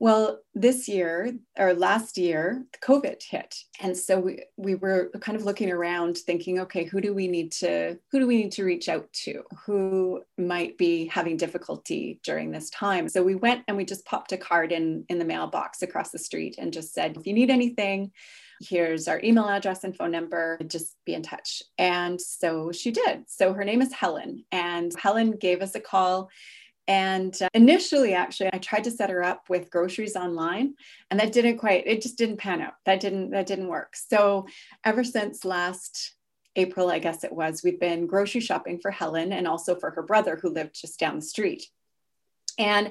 Well, 0.00 0.38
this 0.54 0.88
year 0.88 1.32
or 1.58 1.74
last 1.74 2.18
year, 2.18 2.64
COVID 2.82 3.20
hit. 3.20 3.56
And 3.80 3.96
so 3.96 4.20
we, 4.20 4.44
we 4.56 4.76
were 4.76 5.10
kind 5.20 5.36
of 5.36 5.44
looking 5.44 5.72
around 5.72 6.18
thinking, 6.18 6.60
okay, 6.60 6.84
who 6.84 7.00
do 7.00 7.12
we 7.12 7.26
need 7.26 7.50
to 7.52 7.98
who 8.12 8.20
do 8.20 8.26
we 8.26 8.36
need 8.36 8.52
to 8.52 8.64
reach 8.64 8.88
out 8.88 9.12
to? 9.24 9.42
Who 9.66 10.22
might 10.36 10.78
be 10.78 11.06
having 11.06 11.36
difficulty 11.36 12.20
during 12.22 12.52
this 12.52 12.70
time? 12.70 13.08
So 13.08 13.24
we 13.24 13.34
went 13.34 13.64
and 13.66 13.76
we 13.76 13.84
just 13.84 14.06
popped 14.06 14.32
a 14.32 14.36
card 14.36 14.70
in 14.70 15.04
in 15.08 15.18
the 15.18 15.24
mailbox 15.24 15.82
across 15.82 16.10
the 16.10 16.18
street 16.18 16.56
and 16.58 16.72
just 16.72 16.94
said, 16.94 17.16
if 17.16 17.26
you 17.26 17.32
need 17.32 17.50
anything, 17.50 18.12
here's 18.60 19.08
our 19.08 19.20
email 19.22 19.48
address 19.48 19.84
and 19.84 19.96
phone 19.96 20.10
number 20.10 20.58
just 20.66 20.96
be 21.04 21.14
in 21.14 21.22
touch 21.22 21.62
and 21.78 22.20
so 22.20 22.72
she 22.72 22.90
did 22.90 23.22
so 23.26 23.52
her 23.52 23.64
name 23.64 23.80
is 23.80 23.92
helen 23.92 24.44
and 24.50 24.92
helen 24.98 25.32
gave 25.32 25.62
us 25.62 25.74
a 25.74 25.80
call 25.80 26.28
and 26.88 27.40
uh, 27.40 27.48
initially, 27.54 28.14
actually, 28.14 28.50
I 28.52 28.58
tried 28.58 28.84
to 28.84 28.90
set 28.90 29.10
her 29.10 29.22
up 29.22 29.48
with 29.48 29.70
groceries 29.70 30.16
online, 30.16 30.74
and 31.10 31.20
that 31.20 31.32
didn't 31.32 31.58
quite. 31.58 31.86
It 31.86 32.00
just 32.00 32.18
didn't 32.18 32.38
pan 32.38 32.62
out. 32.62 32.74
That 32.86 32.98
didn't. 32.98 33.30
That 33.30 33.46
didn't 33.46 33.68
work. 33.68 33.94
So 33.94 34.46
ever 34.84 35.04
since 35.04 35.44
last 35.44 36.14
April, 36.56 36.90
I 36.90 36.98
guess 36.98 37.22
it 37.22 37.32
was, 37.32 37.62
we've 37.62 37.78
been 37.78 38.06
grocery 38.06 38.40
shopping 38.40 38.80
for 38.80 38.90
Helen 38.90 39.32
and 39.32 39.46
also 39.46 39.76
for 39.76 39.90
her 39.92 40.02
brother 40.02 40.36
who 40.40 40.50
lived 40.50 40.74
just 40.80 40.98
down 40.98 41.16
the 41.16 41.22
street. 41.22 41.68
And 42.58 42.90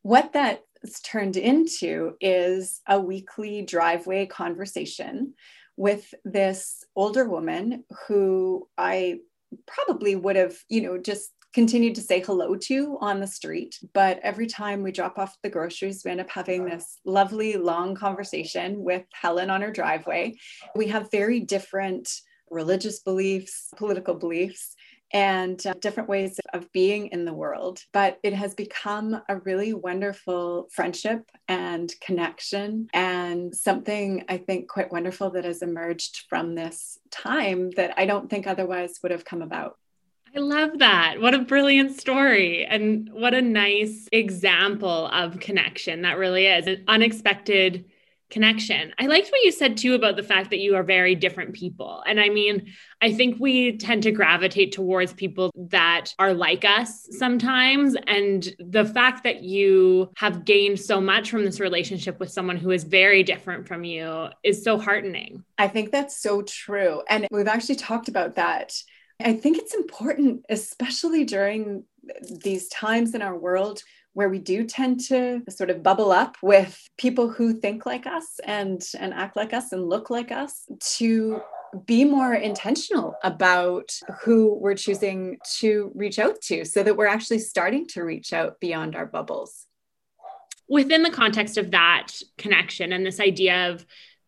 what 0.00 0.32
that 0.32 0.62
turned 1.04 1.36
into 1.36 2.16
is 2.20 2.80
a 2.88 2.98
weekly 2.98 3.62
driveway 3.62 4.26
conversation 4.26 5.34
with 5.76 6.14
this 6.24 6.84
older 6.96 7.28
woman 7.28 7.84
who 8.06 8.68
I 8.78 9.20
probably 9.66 10.16
would 10.16 10.36
have, 10.36 10.56
you 10.68 10.80
know, 10.80 10.96
just 10.96 11.30
continued 11.52 11.94
to 11.94 12.00
say 12.00 12.20
hello 12.20 12.56
to 12.56 12.98
on 13.00 13.20
the 13.20 13.26
street. 13.26 13.78
But 13.92 14.18
every 14.22 14.46
time 14.46 14.82
we 14.82 14.92
drop 14.92 15.18
off 15.18 15.36
the 15.42 15.50
groceries, 15.50 16.02
we 16.04 16.10
end 16.10 16.20
up 16.20 16.30
having 16.30 16.64
this 16.64 16.98
lovely 17.04 17.56
long 17.56 17.94
conversation 17.94 18.82
with 18.82 19.04
Helen 19.12 19.50
on 19.50 19.62
her 19.62 19.70
driveway. 19.70 20.36
We 20.74 20.88
have 20.88 21.10
very 21.10 21.40
different 21.40 22.08
religious 22.50 23.00
beliefs, 23.00 23.68
political 23.76 24.14
beliefs, 24.14 24.74
and 25.12 25.64
uh, 25.66 25.74
different 25.80 26.08
ways 26.08 26.40
of 26.54 26.72
being 26.72 27.08
in 27.08 27.24
the 27.24 27.34
world. 27.34 27.80
But 27.92 28.18
it 28.22 28.32
has 28.32 28.54
become 28.54 29.20
a 29.28 29.38
really 29.38 29.74
wonderful 29.74 30.68
friendship 30.72 31.30
and 31.48 31.92
connection, 32.00 32.88
and 32.94 33.54
something 33.54 34.24
I 34.28 34.38
think 34.38 34.68
quite 34.68 34.92
wonderful 34.92 35.30
that 35.30 35.44
has 35.44 35.62
emerged 35.62 36.24
from 36.28 36.54
this 36.54 36.98
time 37.10 37.70
that 37.76 37.94
I 37.98 38.06
don't 38.06 38.30
think 38.30 38.46
otherwise 38.46 39.00
would 39.02 39.12
have 39.12 39.24
come 39.24 39.42
about. 39.42 39.76
I 40.34 40.38
love 40.38 40.78
that. 40.78 41.20
What 41.20 41.34
a 41.34 41.40
brilliant 41.40 41.98
story. 42.00 42.64
And 42.64 43.10
what 43.12 43.34
a 43.34 43.42
nice 43.42 44.08
example 44.12 45.08
of 45.08 45.40
connection 45.40 46.02
that 46.02 46.16
really 46.16 46.46
is 46.46 46.66
an 46.66 46.84
unexpected 46.88 47.84
connection. 48.30 48.94
I 48.98 49.06
liked 49.08 49.30
what 49.30 49.44
you 49.44 49.52
said 49.52 49.76
too 49.76 49.94
about 49.94 50.16
the 50.16 50.22
fact 50.22 50.48
that 50.50 50.58
you 50.58 50.74
are 50.74 50.82
very 50.82 51.14
different 51.14 51.52
people. 51.52 52.02
And 52.06 52.18
I 52.18 52.30
mean, 52.30 52.72
I 53.02 53.12
think 53.12 53.36
we 53.38 53.76
tend 53.76 54.04
to 54.04 54.10
gravitate 54.10 54.72
towards 54.72 55.12
people 55.12 55.50
that 55.54 56.14
are 56.18 56.32
like 56.32 56.64
us 56.64 57.06
sometimes. 57.10 57.94
And 58.06 58.48
the 58.58 58.86
fact 58.86 59.24
that 59.24 59.42
you 59.42 60.10
have 60.16 60.46
gained 60.46 60.80
so 60.80 60.98
much 60.98 61.30
from 61.30 61.44
this 61.44 61.60
relationship 61.60 62.18
with 62.18 62.32
someone 62.32 62.56
who 62.56 62.70
is 62.70 62.84
very 62.84 63.22
different 63.22 63.68
from 63.68 63.84
you 63.84 64.28
is 64.42 64.64
so 64.64 64.78
heartening. 64.78 65.44
I 65.58 65.68
think 65.68 65.90
that's 65.90 66.16
so 66.16 66.40
true. 66.40 67.02
And 67.10 67.28
we've 67.30 67.46
actually 67.46 67.76
talked 67.76 68.08
about 68.08 68.36
that 68.36 68.72
I 69.24 69.34
think 69.34 69.58
it's 69.58 69.74
important, 69.74 70.44
especially 70.48 71.24
during 71.24 71.84
these 72.42 72.68
times 72.68 73.14
in 73.14 73.22
our 73.22 73.36
world 73.36 73.82
where 74.14 74.28
we 74.28 74.38
do 74.38 74.64
tend 74.64 75.00
to 75.00 75.42
sort 75.48 75.70
of 75.70 75.82
bubble 75.82 76.12
up 76.12 76.36
with 76.42 76.78
people 76.98 77.30
who 77.30 77.54
think 77.54 77.86
like 77.86 78.06
us 78.06 78.40
and 78.44 78.82
and 78.98 79.14
act 79.14 79.36
like 79.36 79.52
us 79.52 79.72
and 79.72 79.88
look 79.88 80.10
like 80.10 80.30
us 80.30 80.66
to 80.80 81.40
be 81.86 82.04
more 82.04 82.34
intentional 82.34 83.14
about 83.24 83.90
who 84.22 84.54
we're 84.60 84.74
choosing 84.74 85.38
to 85.58 85.90
reach 85.94 86.18
out 86.18 86.40
to 86.42 86.64
so 86.66 86.82
that 86.82 86.96
we're 86.96 87.06
actually 87.06 87.38
starting 87.38 87.86
to 87.86 88.02
reach 88.02 88.34
out 88.34 88.60
beyond 88.60 88.94
our 88.94 89.06
bubbles. 89.06 89.66
Within 90.68 91.02
the 91.02 91.10
context 91.10 91.56
of 91.56 91.70
that 91.70 92.08
connection 92.36 92.92
and 92.92 93.06
this 93.06 93.20
idea 93.20 93.70
of 93.70 93.86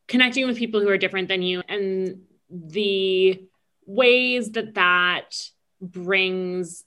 connecting 0.08 0.46
with 0.46 0.56
people 0.56 0.80
who 0.80 0.88
are 0.88 0.98
different 0.98 1.28
than 1.28 1.42
you 1.42 1.62
and 1.68 2.22
the 2.50 3.46
ways 3.86 4.52
that 4.52 4.74
that 4.74 5.36
brings 5.80 6.84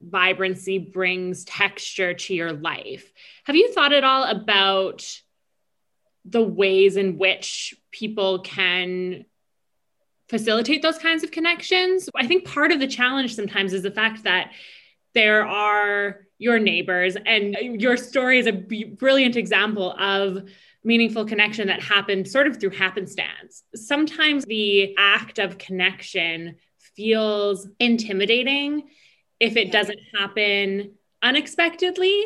vibrancy, 0.00 0.78
brings 0.78 1.44
texture 1.44 2.14
to 2.14 2.34
your 2.34 2.52
life. 2.52 3.12
Have 3.44 3.56
you 3.56 3.72
thought 3.72 3.92
at 3.92 4.04
all 4.04 4.24
about 4.24 5.06
the 6.24 6.42
ways 6.42 6.96
in 6.96 7.18
which 7.18 7.74
people 7.90 8.40
can 8.40 9.24
facilitate 10.28 10.82
those 10.82 10.98
kinds 10.98 11.22
of 11.22 11.30
connections? 11.30 12.08
I 12.14 12.26
think 12.26 12.44
part 12.44 12.72
of 12.72 12.80
the 12.80 12.86
challenge 12.86 13.34
sometimes 13.34 13.72
is 13.72 13.82
the 13.82 13.90
fact 13.90 14.24
that 14.24 14.52
there 15.14 15.46
are 15.46 16.26
your 16.38 16.58
neighbors, 16.58 17.16
and 17.24 17.56
your 17.80 17.96
story 17.96 18.38
is 18.38 18.46
a 18.46 18.52
brilliant 18.52 19.36
example 19.36 19.92
of 19.92 20.42
meaningful 20.84 21.24
connection 21.24 21.68
that 21.68 21.82
happened 21.82 22.28
sort 22.28 22.46
of 22.46 22.60
through 22.60 22.70
happenstance. 22.70 23.62
Sometimes 23.74 24.44
the 24.44 24.94
act 24.98 25.38
of 25.38 25.58
connection 25.58 26.56
feels 26.94 27.66
intimidating 27.80 28.84
if 29.40 29.56
it 29.56 29.72
doesn't 29.72 30.00
happen 30.16 30.92
unexpectedly. 31.22 32.24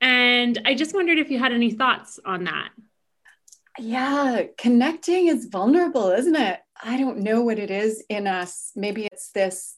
And 0.00 0.60
I 0.66 0.74
just 0.74 0.94
wondered 0.94 1.18
if 1.18 1.30
you 1.30 1.38
had 1.38 1.52
any 1.52 1.70
thoughts 1.70 2.18
on 2.24 2.44
that. 2.44 2.70
Yeah, 3.78 4.44
connecting 4.58 5.28
is 5.28 5.46
vulnerable, 5.46 6.10
isn't 6.10 6.36
it? 6.36 6.60
I 6.82 6.98
don't 6.98 7.18
know 7.18 7.42
what 7.42 7.58
it 7.58 7.70
is 7.70 8.04
in 8.08 8.26
us. 8.26 8.72
Maybe 8.74 9.06
it's 9.12 9.30
this 9.32 9.76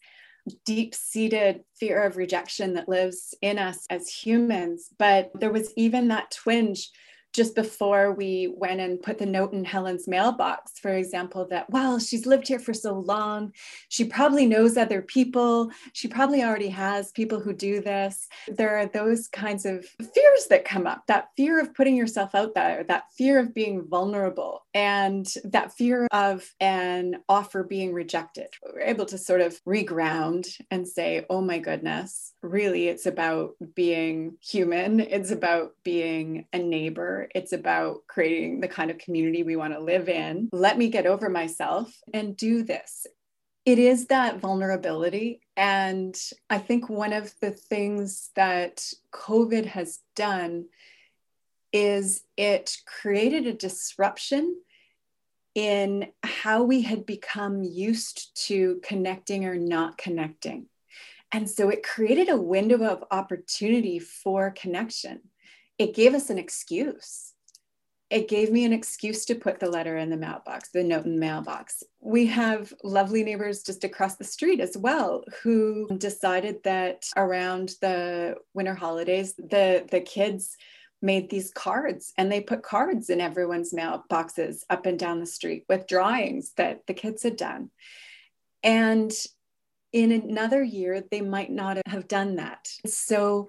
deep 0.64 0.94
seated 0.94 1.62
fear 1.79 2.05
of 2.05 2.16
rejection 2.16 2.75
that 2.75 2.88
lives 2.88 3.35
in 3.42 3.59
us 3.59 3.87
as 3.90 4.09
humans. 4.09 4.88
But 4.99 5.31
there 5.35 5.53
was 5.53 5.73
even 5.77 6.09
that 6.09 6.31
twinge 6.31 6.90
just 7.38 7.55
before 7.55 8.12
we 8.12 8.53
went 8.57 8.81
and 8.81 9.01
put 9.01 9.16
the 9.16 9.24
note 9.24 9.53
in 9.53 9.64
Helen's 9.64 10.09
mailbox, 10.09 10.81
for 10.81 10.90
example, 10.90 11.46
that, 11.51 11.70
well, 11.70 12.01
she's 12.01 12.27
lived 12.27 12.48
here 12.48 12.59
for 12.59 12.74
so 12.74 12.94
long. 12.98 13.53
She 13.88 14.03
probably 14.03 14.44
knows 14.44 14.77
other 14.77 15.03
people. 15.03 15.70
She 15.92 16.09
probably 16.09 16.42
already 16.42 16.68
has 16.70 17.12
people 17.12 17.38
who 17.38 17.53
do 17.53 17.81
this. 17.81 18.27
There 18.48 18.77
are 18.77 18.87
those 18.87 19.29
kinds 19.29 19.66
of 19.66 19.85
fears 19.85 20.46
that 20.51 20.64
come 20.64 20.85
up 20.88 21.05
that 21.07 21.29
fear 21.37 21.61
of 21.61 21.72
putting 21.74 21.94
yourself 21.94 22.35
out 22.35 22.57
there, 22.57 22.83
that 22.88 23.05
fear 23.16 23.38
of 23.38 23.55
being 23.55 23.87
vulnerable, 23.87 24.66
and 24.74 25.33
that 25.44 25.72
fear 25.72 26.09
of 26.11 26.44
an 26.59 27.18
offer 27.29 27.62
being 27.62 27.92
rejected. 27.94 28.48
We're 28.64 28.81
able 28.81 29.07
to 29.07 29.16
sort 29.16 29.42
of 29.42 29.62
reground 29.64 30.48
and 30.72 30.88
say, 30.88 31.24
oh 31.31 31.40
my 31.40 31.61
goodness, 31.61 32.33
really 32.42 32.88
it's 32.88 33.07
about 33.07 33.55
being 33.74 34.37
human. 34.40 35.01
It's 35.01 35.31
about 35.31 35.72
being 35.83 36.46
a 36.53 36.59
neighbor. 36.59 37.29
It's 37.35 37.53
about 37.53 38.07
creating 38.07 38.61
the 38.61 38.68
kind 38.68 38.90
of 38.90 38.98
community 38.98 39.42
we 39.42 39.57
want 39.57 39.74
to 39.74 39.81
live 39.81 40.09
in. 40.09 40.48
Let 40.53 40.79
me 40.79 40.88
get 40.88 41.07
over 41.07 41.29
myself 41.29 41.92
and 42.12 42.37
do 42.37 42.62
this. 42.62 43.07
It 43.64 43.79
is 43.79 44.07
that 44.07 44.38
vulnerability 44.38 45.40
and 45.55 46.16
i 46.48 46.57
think 46.57 46.88
one 46.88 47.12
of 47.12 47.35
the 47.42 47.51
things 47.51 48.31
that 48.35 48.83
covid 49.12 49.66
has 49.66 49.98
done 50.14 50.64
is 51.72 52.22
it 52.37 52.79
created 52.87 53.46
a 53.46 53.53
disruption 53.53 54.57
in 55.55 56.07
how 56.22 56.62
we 56.62 56.83
had 56.83 57.05
become 57.05 57.62
used 57.62 58.31
to 58.46 58.81
connecting 58.85 59.44
or 59.44 59.57
not 59.57 59.98
connecting. 59.98 60.66
And 61.32 61.48
so 61.48 61.68
it 61.68 61.82
created 61.82 62.28
a 62.28 62.40
window 62.40 62.84
of 62.84 63.04
opportunity 63.10 63.98
for 63.98 64.50
connection. 64.50 65.20
It 65.78 65.94
gave 65.94 66.14
us 66.14 66.30
an 66.30 66.38
excuse. 66.38 67.34
It 68.10 68.28
gave 68.28 68.50
me 68.50 68.64
an 68.64 68.72
excuse 68.72 69.26
to 69.26 69.34
put 69.34 69.60
the 69.60 69.68
letter 69.68 69.98
in 69.98 70.08
the 70.08 70.16
mailbox, 70.16 70.70
the 70.70 70.82
note 70.82 71.04
in 71.04 71.14
the 71.14 71.20
mailbox. 71.20 71.82
We 72.00 72.24
have 72.26 72.72
lovely 72.82 73.22
neighbors 73.22 73.62
just 73.62 73.84
across 73.84 74.16
the 74.16 74.24
street 74.24 74.60
as 74.60 74.78
well 74.78 75.24
who 75.42 75.86
decided 75.98 76.62
that 76.64 77.06
around 77.16 77.74
the 77.82 78.36
winter 78.54 78.74
holidays, 78.74 79.34
the, 79.34 79.86
the 79.90 80.00
kids 80.00 80.56
made 81.02 81.28
these 81.28 81.50
cards 81.50 82.12
and 82.16 82.32
they 82.32 82.40
put 82.40 82.62
cards 82.62 83.10
in 83.10 83.20
everyone's 83.20 83.74
mailboxes 83.74 84.62
up 84.70 84.86
and 84.86 84.98
down 84.98 85.20
the 85.20 85.26
street 85.26 85.64
with 85.68 85.86
drawings 85.86 86.52
that 86.56 86.86
the 86.86 86.94
kids 86.94 87.22
had 87.22 87.36
done. 87.36 87.70
And 88.62 89.12
in 89.92 90.12
another 90.12 90.62
year, 90.62 91.03
they 91.11 91.20
might 91.20 91.51
not 91.51 91.79
have 91.87 92.09
done 92.09 92.37
that. 92.37 92.68
So 92.87 93.48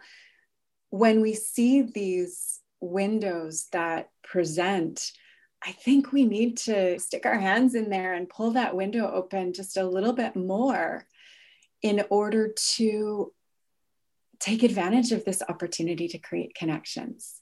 when 0.90 1.22
we 1.22 1.34
see 1.34 1.82
these 1.82 2.60
windows 2.80 3.68
that 3.72 4.10
present, 4.24 5.12
I 5.62 5.72
think 5.72 6.12
we 6.12 6.26
need 6.26 6.58
to 6.60 6.98
stick 7.00 7.26
our 7.26 7.38
hands 7.38 7.76
in 7.76 7.90
there 7.90 8.14
and 8.14 8.30
pull 8.30 8.52
that 8.52 8.76
window 8.76 9.12
open 9.12 9.54
just 9.54 9.76
a 9.78 9.84
little 9.84 10.14
bit 10.14 10.36
more 10.36 11.06
in 11.82 12.04
order 12.10 12.54
to 12.76 13.34
take 14.40 14.64
advantage 14.64 15.12
of 15.12 15.26
this 15.26 15.44
opportunity 15.48 16.08
to 16.08 16.18
create 16.18 16.56
connections. 16.56 17.39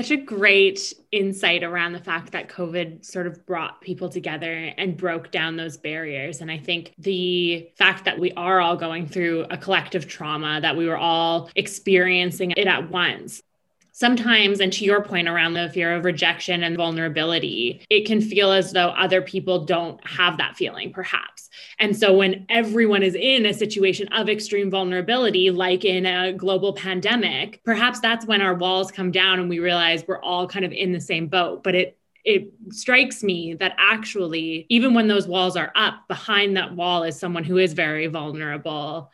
Such 0.00 0.12
a 0.12 0.16
great 0.16 0.94
insight 1.12 1.62
around 1.62 1.92
the 1.92 1.98
fact 1.98 2.32
that 2.32 2.48
COVID 2.48 3.04
sort 3.04 3.26
of 3.26 3.44
brought 3.44 3.82
people 3.82 4.08
together 4.08 4.72
and 4.78 4.96
broke 4.96 5.30
down 5.30 5.56
those 5.56 5.76
barriers. 5.76 6.40
And 6.40 6.50
I 6.50 6.56
think 6.56 6.94
the 6.96 7.68
fact 7.76 8.06
that 8.06 8.18
we 8.18 8.32
are 8.32 8.62
all 8.62 8.76
going 8.76 9.06
through 9.06 9.44
a 9.50 9.58
collective 9.58 10.08
trauma, 10.08 10.58
that 10.62 10.74
we 10.74 10.86
were 10.86 10.96
all 10.96 11.50
experiencing 11.54 12.52
it 12.52 12.66
at 12.66 12.90
once, 12.90 13.42
sometimes, 13.92 14.60
and 14.60 14.72
to 14.72 14.84
your 14.84 15.02
point 15.02 15.28
around 15.28 15.54
the 15.54 15.70
fear 15.70 15.94
of 15.94 16.04
rejection 16.04 16.62
and 16.62 16.76
vulnerability, 16.76 17.84
it 17.90 18.06
can 18.06 18.20
feel 18.20 18.52
as 18.52 18.72
though 18.72 18.88
other 18.88 19.22
people 19.22 19.64
don't 19.64 20.04
have 20.06 20.38
that 20.38 20.56
feeling, 20.56 20.92
perhaps. 20.92 21.48
And 21.78 21.96
so, 21.96 22.14
when 22.14 22.46
everyone 22.48 23.02
is 23.02 23.14
in 23.14 23.46
a 23.46 23.54
situation 23.54 24.08
of 24.08 24.28
extreme 24.28 24.70
vulnerability, 24.70 25.50
like 25.50 25.84
in 25.84 26.06
a 26.06 26.32
global 26.32 26.72
pandemic, 26.72 27.62
perhaps 27.64 28.00
that's 28.00 28.26
when 28.26 28.40
our 28.40 28.54
walls 28.54 28.90
come 28.90 29.10
down 29.10 29.40
and 29.40 29.48
we 29.48 29.58
realize 29.58 30.04
we're 30.06 30.22
all 30.22 30.46
kind 30.46 30.64
of 30.64 30.72
in 30.72 30.92
the 30.92 31.00
same 31.00 31.28
boat. 31.28 31.62
But 31.62 31.74
it 31.74 31.96
it 32.24 32.52
strikes 32.70 33.22
me 33.22 33.54
that 33.54 33.74
actually, 33.78 34.66
even 34.68 34.94
when 34.94 35.08
those 35.08 35.26
walls 35.26 35.56
are 35.56 35.72
up, 35.74 36.06
behind 36.06 36.56
that 36.56 36.74
wall 36.74 37.02
is 37.02 37.18
someone 37.18 37.44
who 37.44 37.56
is 37.56 37.72
very 37.72 38.06
vulnerable 38.08 39.10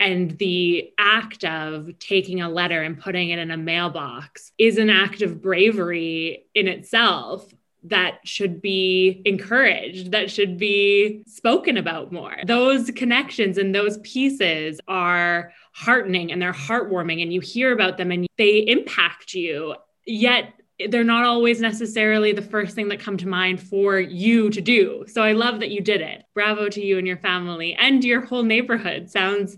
and 0.00 0.38
the 0.38 0.92
act 0.98 1.44
of 1.44 1.98
taking 1.98 2.40
a 2.40 2.48
letter 2.48 2.82
and 2.82 3.00
putting 3.00 3.30
it 3.30 3.38
in 3.38 3.50
a 3.50 3.56
mailbox 3.56 4.52
is 4.58 4.78
an 4.78 4.90
act 4.90 5.22
of 5.22 5.42
bravery 5.42 6.44
in 6.54 6.68
itself 6.68 7.52
that 7.84 8.18
should 8.24 8.60
be 8.60 9.22
encouraged, 9.24 10.10
that 10.12 10.30
should 10.30 10.58
be 10.58 11.22
spoken 11.26 11.76
about 11.76 12.12
more. 12.12 12.36
Those 12.44 12.90
connections 12.90 13.56
and 13.56 13.74
those 13.74 13.98
pieces 13.98 14.80
are 14.88 15.52
heartening 15.72 16.32
and 16.32 16.42
they're 16.42 16.52
heartwarming, 16.52 17.22
and 17.22 17.32
you 17.32 17.40
hear 17.40 17.72
about 17.72 17.96
them 17.96 18.10
and 18.10 18.26
they 18.36 18.58
impact 18.58 19.32
you. 19.32 19.74
Yet 20.04 20.52
they're 20.88 21.04
not 21.04 21.24
always 21.24 21.60
necessarily 21.60 22.32
the 22.32 22.42
first 22.42 22.74
thing 22.74 22.88
that 22.88 23.00
come 23.00 23.16
to 23.16 23.28
mind 23.28 23.60
for 23.60 23.98
you 23.98 24.50
to 24.50 24.60
do. 24.60 25.04
So 25.08 25.22
I 25.22 25.32
love 25.32 25.60
that 25.60 25.70
you 25.70 25.80
did 25.80 26.00
it. 26.00 26.24
Bravo 26.34 26.68
to 26.68 26.84
you 26.84 26.98
and 26.98 27.06
your 27.06 27.16
family 27.16 27.74
and 27.74 28.04
your 28.04 28.20
whole 28.20 28.44
neighborhood. 28.44 29.10
Sounds 29.10 29.56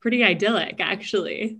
pretty 0.00 0.24
idyllic, 0.24 0.76
actually. 0.80 1.58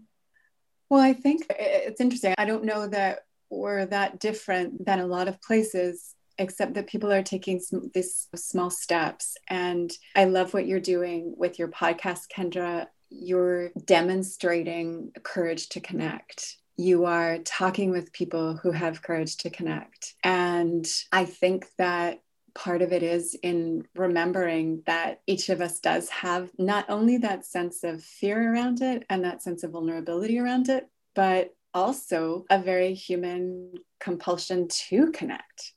Well, 0.90 1.00
I 1.00 1.12
think 1.12 1.46
it's 1.50 2.00
interesting. 2.00 2.34
I 2.38 2.44
don't 2.44 2.64
know 2.64 2.86
that 2.88 3.20
we're 3.50 3.86
that 3.86 4.20
different 4.20 4.84
than 4.84 5.00
a 5.00 5.06
lot 5.06 5.28
of 5.28 5.40
places, 5.42 6.14
except 6.38 6.74
that 6.74 6.86
people 6.86 7.12
are 7.12 7.22
taking 7.22 7.60
some, 7.60 7.90
these 7.94 8.28
small 8.34 8.70
steps. 8.70 9.36
And 9.48 9.90
I 10.14 10.24
love 10.24 10.54
what 10.54 10.66
you're 10.66 10.80
doing 10.80 11.34
with 11.36 11.58
your 11.58 11.68
podcast, 11.68 12.28
Kendra. 12.34 12.86
You're 13.10 13.70
demonstrating 13.84 15.12
courage 15.22 15.68
to 15.70 15.80
connect. 15.80 16.56
You 16.76 17.06
are 17.06 17.38
talking 17.38 17.90
with 17.90 18.12
people 18.12 18.56
who 18.56 18.70
have 18.70 19.02
courage 19.02 19.38
to 19.38 19.50
connect. 19.50 20.14
And 20.22 20.86
I 21.10 21.24
think 21.24 21.66
that 21.78 22.20
part 22.58 22.82
of 22.82 22.92
it 22.92 23.04
is 23.04 23.36
in 23.42 23.86
remembering 23.94 24.82
that 24.86 25.20
each 25.28 25.48
of 25.48 25.60
us 25.60 25.78
does 25.78 26.08
have 26.08 26.50
not 26.58 26.84
only 26.90 27.16
that 27.16 27.46
sense 27.46 27.84
of 27.84 28.02
fear 28.02 28.52
around 28.52 28.82
it 28.82 29.04
and 29.08 29.24
that 29.24 29.40
sense 29.40 29.62
of 29.62 29.70
vulnerability 29.70 30.40
around 30.40 30.68
it, 30.68 30.88
but 31.14 31.54
also 31.72 32.44
a 32.50 32.58
very 32.60 32.94
human 32.94 33.74
compulsion 34.00 34.66
to 34.68 35.12
connect. 35.12 35.72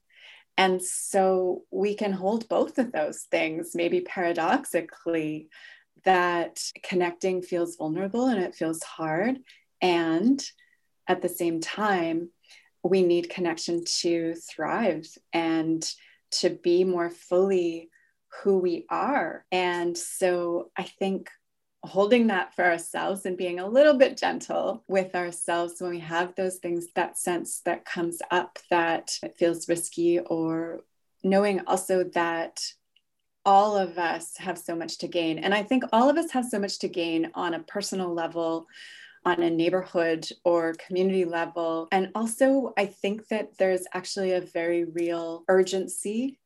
And 0.57 0.81
so 0.81 1.63
we 1.69 1.93
can 1.93 2.13
hold 2.13 2.49
both 2.49 2.79
of 2.79 2.91
those 2.91 3.21
things, 3.29 3.75
maybe 3.75 4.01
paradoxically, 4.01 5.49
that 6.03 6.63
connecting 6.81 7.43
feels 7.43 7.75
vulnerable 7.75 8.25
and 8.25 8.41
it 8.41 8.55
feels 8.55 8.81
hard. 8.81 9.37
And 9.81 10.43
at 11.07 11.21
the 11.21 11.29
same 11.29 11.61
time, 11.61 12.29
we 12.83 13.03
need 13.03 13.29
connection 13.29 13.83
to 13.99 14.33
thrive 14.33 15.05
and 15.31 15.87
to 16.31 16.49
be 16.49 16.83
more 16.83 17.09
fully 17.09 17.89
who 18.43 18.57
we 18.57 18.85
are. 18.89 19.45
And 19.51 19.97
so 19.97 20.71
I 20.77 20.83
think 20.83 21.29
holding 21.83 22.27
that 22.27 22.55
for 22.55 22.63
ourselves 22.63 23.25
and 23.25 23.35
being 23.35 23.59
a 23.59 23.67
little 23.67 23.95
bit 23.95 24.15
gentle 24.15 24.83
with 24.87 25.15
ourselves 25.15 25.75
when 25.79 25.89
we 25.89 25.99
have 25.99 26.35
those 26.35 26.57
things, 26.57 26.87
that 26.95 27.17
sense 27.17 27.61
that 27.65 27.85
comes 27.85 28.19
up 28.29 28.59
that 28.69 29.17
it 29.23 29.35
feels 29.37 29.67
risky, 29.67 30.19
or 30.19 30.81
knowing 31.23 31.61
also 31.67 32.03
that 32.03 32.61
all 33.43 33.75
of 33.75 33.97
us 33.97 34.37
have 34.37 34.57
so 34.57 34.75
much 34.75 34.99
to 34.99 35.07
gain. 35.07 35.39
And 35.39 35.53
I 35.53 35.63
think 35.63 35.83
all 35.91 36.09
of 36.09 36.17
us 36.17 36.31
have 36.31 36.45
so 36.45 36.59
much 36.59 36.77
to 36.79 36.87
gain 36.87 37.31
on 37.33 37.55
a 37.55 37.63
personal 37.63 38.13
level 38.13 38.67
on 39.25 39.41
a 39.41 39.49
neighborhood 39.49 40.27
or 40.43 40.75
community 40.85 41.25
level. 41.25 41.87
And 41.91 42.09
also, 42.15 42.73
I 42.77 42.85
think 42.85 43.27
that 43.27 43.57
there's 43.57 43.85
actually 43.93 44.31
a 44.31 44.41
very 44.41 44.85
real 44.85 45.43
urgency 45.47 46.39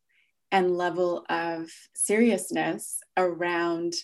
and 0.52 0.78
level 0.78 1.26
of 1.30 1.70
seriousness 1.94 3.00
around 3.18 3.96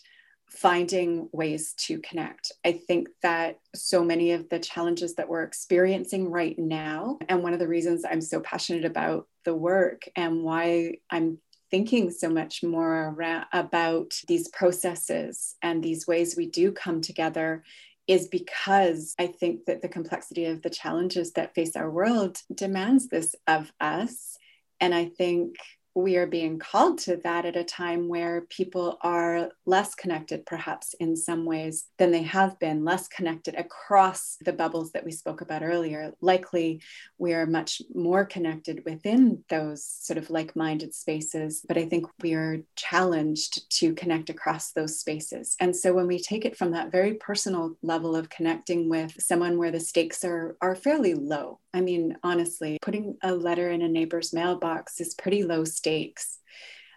finding 0.49 1.29
ways 1.31 1.73
to 1.77 1.99
connect. 1.99 2.51
I 2.65 2.73
think 2.73 3.07
that 3.23 3.59
so 3.73 4.03
many 4.03 4.31
of 4.31 4.49
the 4.49 4.59
challenges 4.59 5.15
that 5.15 5.29
we're 5.29 5.43
experiencing 5.43 6.29
right 6.29 6.57
now, 6.59 7.19
and 7.29 7.41
one 7.41 7.53
of 7.53 7.59
the 7.59 7.69
reasons 7.69 8.03
I'm 8.03 8.21
so 8.21 8.41
passionate 8.41 8.83
about 8.83 9.27
the 9.45 9.55
work 9.55 10.01
and 10.15 10.43
why 10.43 10.95
I'm 11.09 11.37
thinking 11.69 12.11
so 12.11 12.29
much 12.29 12.63
more 12.63 13.13
around, 13.15 13.45
about 13.53 14.13
these 14.27 14.49
processes 14.49 15.55
and 15.61 15.81
these 15.81 16.05
ways 16.05 16.35
we 16.35 16.47
do 16.47 16.73
come 16.73 16.99
together 16.99 17.63
is 18.11 18.27
because 18.27 19.15
I 19.17 19.27
think 19.27 19.63
that 19.67 19.81
the 19.81 19.87
complexity 19.87 20.43
of 20.43 20.61
the 20.61 20.69
challenges 20.69 21.31
that 21.31 21.55
face 21.55 21.77
our 21.77 21.89
world 21.89 22.39
demands 22.53 23.07
this 23.07 23.35
of 23.47 23.71
us. 23.79 24.37
And 24.81 24.93
I 24.93 25.05
think 25.05 25.55
we 25.93 26.15
are 26.17 26.27
being 26.27 26.57
called 26.57 26.99
to 26.99 27.17
that 27.17 27.45
at 27.45 27.57
a 27.57 27.63
time 27.63 28.07
where 28.07 28.41
people 28.41 28.97
are 29.01 29.49
less 29.65 29.93
connected, 29.93 30.45
perhaps 30.45 30.93
in 30.99 31.15
some 31.15 31.45
ways, 31.45 31.85
than 31.97 32.11
they 32.11 32.23
have 32.23 32.57
been, 32.59 32.85
less 32.85 33.07
connected 33.07 33.55
across 33.55 34.37
the 34.41 34.53
bubbles 34.53 34.91
that 34.91 35.03
we 35.03 35.11
spoke 35.11 35.41
about 35.41 35.63
earlier. 35.63 36.13
Likely, 36.21 36.81
we 37.17 37.33
are 37.33 37.45
much 37.45 37.81
more 37.93 38.25
connected 38.25 38.83
within 38.85 39.43
those 39.49 39.85
sort 39.85 40.17
of 40.17 40.29
like 40.29 40.55
minded 40.55 40.93
spaces, 40.93 41.63
but 41.67 41.77
I 41.77 41.85
think 41.85 42.05
we 42.21 42.33
are 42.33 42.59
challenged 42.75 43.69
to 43.79 43.93
connect 43.93 44.29
across 44.29 44.71
those 44.71 44.99
spaces. 44.99 45.55
And 45.59 45.75
so, 45.75 45.93
when 45.93 46.07
we 46.07 46.19
take 46.19 46.45
it 46.45 46.57
from 46.57 46.71
that 46.71 46.91
very 46.91 47.15
personal 47.15 47.75
level 47.81 48.15
of 48.15 48.29
connecting 48.29 48.89
with 48.89 49.21
someone 49.21 49.57
where 49.57 49.71
the 49.71 49.79
stakes 49.79 50.23
are, 50.23 50.55
are 50.61 50.75
fairly 50.75 51.15
low, 51.15 51.59
I 51.73 51.81
mean, 51.81 52.17
honestly, 52.23 52.77
putting 52.81 53.17
a 53.23 53.33
letter 53.33 53.69
in 53.69 53.81
a 53.81 53.87
neighbor's 53.87 54.33
mailbox 54.33 54.99
is 54.99 55.15
pretty 55.15 55.43
low 55.43 55.63
stakes. 55.81 56.39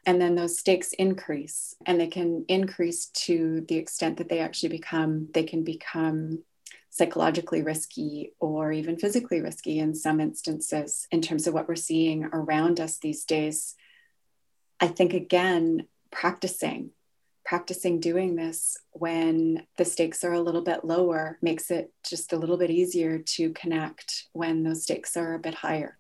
And 0.06 0.20
then 0.20 0.34
those 0.34 0.58
stakes 0.58 0.92
increase 0.92 1.74
and 1.86 1.98
they 1.98 2.08
can 2.08 2.44
increase 2.48 3.06
to 3.26 3.64
the 3.68 3.76
extent 3.76 4.18
that 4.18 4.28
they 4.28 4.40
actually 4.40 4.68
become, 4.68 5.28
they 5.32 5.44
can 5.44 5.64
become 5.64 6.42
psychologically 6.90 7.62
risky 7.62 8.32
or 8.38 8.70
even 8.70 8.98
physically 8.98 9.40
risky 9.40 9.78
in 9.78 9.94
some 9.94 10.20
instances 10.20 11.08
in 11.10 11.22
terms 11.22 11.46
of 11.46 11.54
what 11.54 11.66
we're 11.68 11.74
seeing 11.74 12.24
around 12.26 12.78
us 12.78 12.98
these 12.98 13.24
days. 13.24 13.74
I 14.78 14.88
think 14.88 15.14
again, 15.14 15.88
practicing, 16.12 16.90
practicing 17.44 17.98
doing 17.98 18.36
this 18.36 18.76
when 18.92 19.66
the 19.78 19.84
stakes 19.84 20.22
are 20.22 20.34
a 20.34 20.40
little 20.40 20.62
bit 20.62 20.84
lower 20.84 21.38
makes 21.40 21.70
it 21.70 21.92
just 22.08 22.32
a 22.34 22.38
little 22.38 22.58
bit 22.58 22.70
easier 22.70 23.18
to 23.18 23.50
connect 23.54 24.26
when 24.32 24.62
those 24.62 24.82
stakes 24.82 25.16
are 25.16 25.34
a 25.34 25.38
bit 25.38 25.54
higher. 25.54 25.96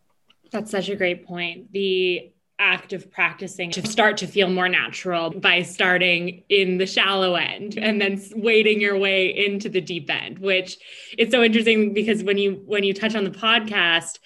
That's 0.52 0.70
such 0.70 0.90
a 0.90 0.96
great 0.96 1.26
point. 1.26 1.72
The 1.72 2.30
act 2.58 2.92
of 2.92 3.10
practicing 3.10 3.70
to 3.70 3.86
start 3.86 4.16
to 4.16 4.26
feel 4.26 4.48
more 4.48 4.68
natural 4.68 5.30
by 5.30 5.62
starting 5.62 6.42
in 6.48 6.78
the 6.78 6.86
shallow 6.86 7.34
end 7.34 7.76
and 7.76 8.00
then 8.00 8.22
wading 8.36 8.80
your 8.80 8.96
way 8.96 9.26
into 9.46 9.68
the 9.68 9.80
deep 9.80 10.08
end 10.08 10.38
which 10.38 10.78
is 11.18 11.30
so 11.32 11.42
interesting 11.42 11.92
because 11.92 12.22
when 12.22 12.38
you 12.38 12.62
when 12.66 12.84
you 12.84 12.94
touch 12.94 13.16
on 13.16 13.24
the 13.24 13.30
podcast 13.30 14.18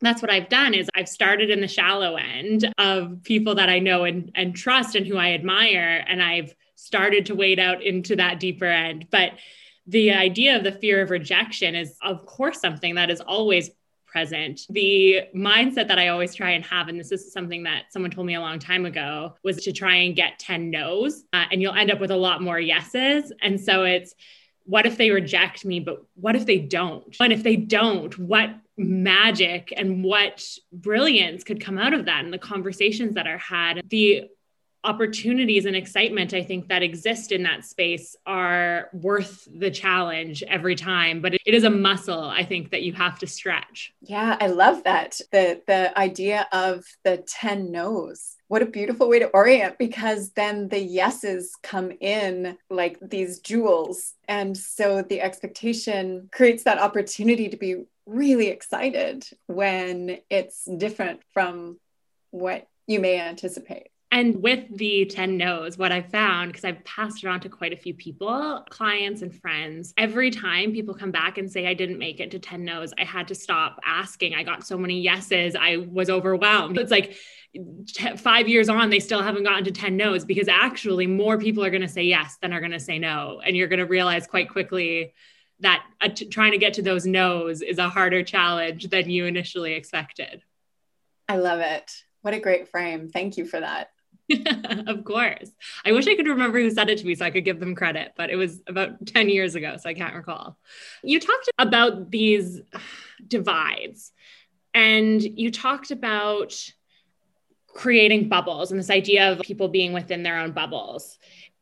that's 0.00 0.22
what 0.22 0.30
I've 0.30 0.48
done 0.48 0.74
is 0.74 0.88
I've 0.94 1.08
started 1.08 1.50
in 1.50 1.60
the 1.60 1.68
shallow 1.68 2.16
end 2.16 2.72
of 2.78 3.22
people 3.24 3.56
that 3.56 3.68
I 3.68 3.78
know 3.78 4.04
and, 4.04 4.30
and 4.34 4.54
trust 4.54 4.94
and 4.94 5.06
who 5.06 5.16
I 5.16 5.32
admire 5.32 6.04
and 6.06 6.22
I've 6.22 6.54
started 6.76 7.26
to 7.26 7.34
wade 7.34 7.58
out 7.58 7.82
into 7.82 8.14
that 8.16 8.38
deeper 8.38 8.66
end. 8.66 9.06
But 9.10 9.32
the 9.86 10.12
idea 10.12 10.56
of 10.56 10.62
the 10.62 10.72
fear 10.72 11.02
of 11.02 11.10
rejection 11.10 11.74
is 11.74 11.96
of 12.02 12.24
course 12.26 12.60
something 12.60 12.94
that 12.94 13.10
is 13.10 13.20
always 13.20 13.70
present. 14.10 14.62
The 14.70 15.22
mindset 15.34 15.88
that 15.88 15.98
I 15.98 16.08
always 16.08 16.34
try 16.34 16.50
and 16.50 16.64
have, 16.64 16.88
and 16.88 16.98
this 16.98 17.12
is 17.12 17.32
something 17.32 17.62
that 17.64 17.84
someone 17.90 18.10
told 18.10 18.26
me 18.26 18.34
a 18.34 18.40
long 18.40 18.58
time 18.58 18.86
ago, 18.86 19.34
was 19.44 19.58
to 19.64 19.72
try 19.72 19.96
and 19.96 20.16
get 20.16 20.38
10 20.38 20.70
no's, 20.70 21.24
uh, 21.32 21.44
and 21.50 21.60
you'll 21.60 21.74
end 21.74 21.90
up 21.90 22.00
with 22.00 22.10
a 22.10 22.16
lot 22.16 22.42
more 22.42 22.58
yeses. 22.58 23.32
And 23.42 23.60
so 23.60 23.84
it's, 23.84 24.14
what 24.64 24.84
if 24.84 24.98
they 24.98 25.10
reject 25.10 25.64
me, 25.64 25.80
but 25.80 26.02
what 26.14 26.36
if 26.36 26.44
they 26.44 26.58
don't? 26.58 27.16
And 27.20 27.32
if 27.32 27.42
they 27.42 27.56
don't, 27.56 28.18
what 28.18 28.50
magic 28.76 29.72
and 29.76 30.04
what 30.04 30.46
brilliance 30.72 31.42
could 31.42 31.64
come 31.64 31.78
out 31.78 31.94
of 31.94 32.04
that 32.04 32.24
and 32.24 32.32
the 32.32 32.38
conversations 32.38 33.14
that 33.14 33.26
are 33.26 33.38
had? 33.38 33.80
The 33.88 34.28
opportunities 34.84 35.66
and 35.66 35.74
excitement 35.74 36.32
I 36.32 36.42
think 36.42 36.68
that 36.68 36.82
exist 36.82 37.32
in 37.32 37.42
that 37.42 37.64
space 37.64 38.14
are 38.26 38.88
worth 38.92 39.48
the 39.52 39.70
challenge 39.70 40.42
every 40.44 40.76
time 40.76 41.20
but 41.20 41.34
it 41.34 41.40
is 41.46 41.64
a 41.64 41.70
muscle 41.70 42.24
I 42.24 42.44
think 42.44 42.70
that 42.70 42.82
you 42.82 42.92
have 42.92 43.18
to 43.18 43.26
stretch. 43.26 43.92
Yeah, 44.00 44.36
I 44.40 44.46
love 44.46 44.84
that. 44.84 45.20
The 45.32 45.62
the 45.66 45.98
idea 45.98 46.46
of 46.52 46.84
the 47.04 47.24
10 47.26 47.72
no's. 47.72 48.36
What 48.46 48.62
a 48.62 48.66
beautiful 48.66 49.08
way 49.08 49.18
to 49.18 49.28
orient 49.28 49.78
because 49.78 50.30
then 50.30 50.68
the 50.68 50.80
yeses 50.80 51.54
come 51.62 51.92
in 52.00 52.56
like 52.70 52.98
these 53.00 53.40
jewels 53.40 54.14
and 54.26 54.56
so 54.56 55.02
the 55.02 55.20
expectation 55.20 56.28
creates 56.32 56.64
that 56.64 56.78
opportunity 56.78 57.48
to 57.48 57.56
be 57.56 57.84
really 58.06 58.48
excited 58.48 59.26
when 59.46 60.18
it's 60.30 60.64
different 60.64 61.20
from 61.34 61.78
what 62.30 62.66
you 62.86 63.00
may 63.00 63.20
anticipate. 63.20 63.88
And 64.10 64.42
with 64.42 64.64
the 64.70 65.04
10 65.04 65.36
no's, 65.36 65.76
what 65.76 65.92
I've 65.92 66.10
found, 66.10 66.50
because 66.50 66.64
I've 66.64 66.82
passed 66.84 67.22
it 67.22 67.28
on 67.28 67.40
to 67.40 67.50
quite 67.50 67.74
a 67.74 67.76
few 67.76 67.92
people, 67.92 68.64
clients 68.70 69.20
and 69.20 69.34
friends, 69.34 69.92
every 69.98 70.30
time 70.30 70.72
people 70.72 70.94
come 70.94 71.10
back 71.10 71.36
and 71.36 71.50
say, 71.50 71.66
I 71.66 71.74
didn't 71.74 71.98
make 71.98 72.18
it 72.18 72.30
to 72.30 72.38
10 72.38 72.64
no's, 72.64 72.94
I 72.98 73.04
had 73.04 73.28
to 73.28 73.34
stop 73.34 73.78
asking. 73.84 74.34
I 74.34 74.44
got 74.44 74.66
so 74.66 74.78
many 74.78 74.98
yeses, 75.00 75.54
I 75.54 75.76
was 75.76 76.08
overwhelmed. 76.08 76.78
It's 76.78 76.90
like 76.90 77.18
t- 77.52 78.16
five 78.16 78.48
years 78.48 78.70
on, 78.70 78.88
they 78.88 79.00
still 79.00 79.22
haven't 79.22 79.44
gotten 79.44 79.64
to 79.64 79.72
10 79.72 79.96
no's 79.98 80.24
because 80.24 80.48
actually 80.48 81.06
more 81.06 81.36
people 81.36 81.62
are 81.62 81.70
going 81.70 81.82
to 81.82 81.88
say 81.88 82.04
yes 82.04 82.38
than 82.40 82.54
are 82.54 82.60
going 82.60 82.72
to 82.72 82.80
say 82.80 82.98
no. 82.98 83.42
And 83.44 83.58
you're 83.58 83.68
going 83.68 83.78
to 83.78 83.86
realize 83.86 84.26
quite 84.26 84.48
quickly 84.48 85.12
that 85.60 85.84
uh, 86.00 86.08
t- 86.08 86.28
trying 86.28 86.52
to 86.52 86.58
get 86.58 86.74
to 86.74 86.82
those 86.82 87.04
no's 87.04 87.60
is 87.60 87.76
a 87.76 87.90
harder 87.90 88.22
challenge 88.22 88.88
than 88.88 89.10
you 89.10 89.26
initially 89.26 89.74
expected. 89.74 90.42
I 91.28 91.36
love 91.36 91.60
it. 91.60 92.04
What 92.22 92.32
a 92.32 92.40
great 92.40 92.68
frame. 92.68 93.10
Thank 93.10 93.36
you 93.36 93.44
for 93.44 93.60
that. 93.60 93.90
of 94.86 95.04
course. 95.04 95.50
I 95.84 95.92
wish 95.92 96.06
I 96.06 96.14
could 96.14 96.26
remember 96.26 96.58
who 96.60 96.70
said 96.70 96.90
it 96.90 96.98
to 96.98 97.06
me 97.06 97.14
so 97.14 97.24
I 97.24 97.30
could 97.30 97.44
give 97.44 97.60
them 97.60 97.74
credit, 97.74 98.12
but 98.16 98.30
it 98.30 98.36
was 98.36 98.60
about 98.66 99.06
10 99.06 99.28
years 99.28 99.54
ago, 99.54 99.76
so 99.80 99.88
I 99.88 99.94
can't 99.94 100.14
recall. 100.14 100.58
You 101.02 101.20
talked 101.20 101.50
about 101.58 102.10
these 102.10 102.60
divides 103.26 104.12
and 104.74 105.22
you 105.22 105.50
talked 105.50 105.90
about 105.90 106.54
creating 107.68 108.28
bubbles 108.28 108.70
and 108.70 108.78
this 108.78 108.90
idea 108.90 109.32
of 109.32 109.40
people 109.40 109.68
being 109.68 109.92
within 109.92 110.22
their 110.22 110.38
own 110.38 110.52
bubbles. 110.52 111.18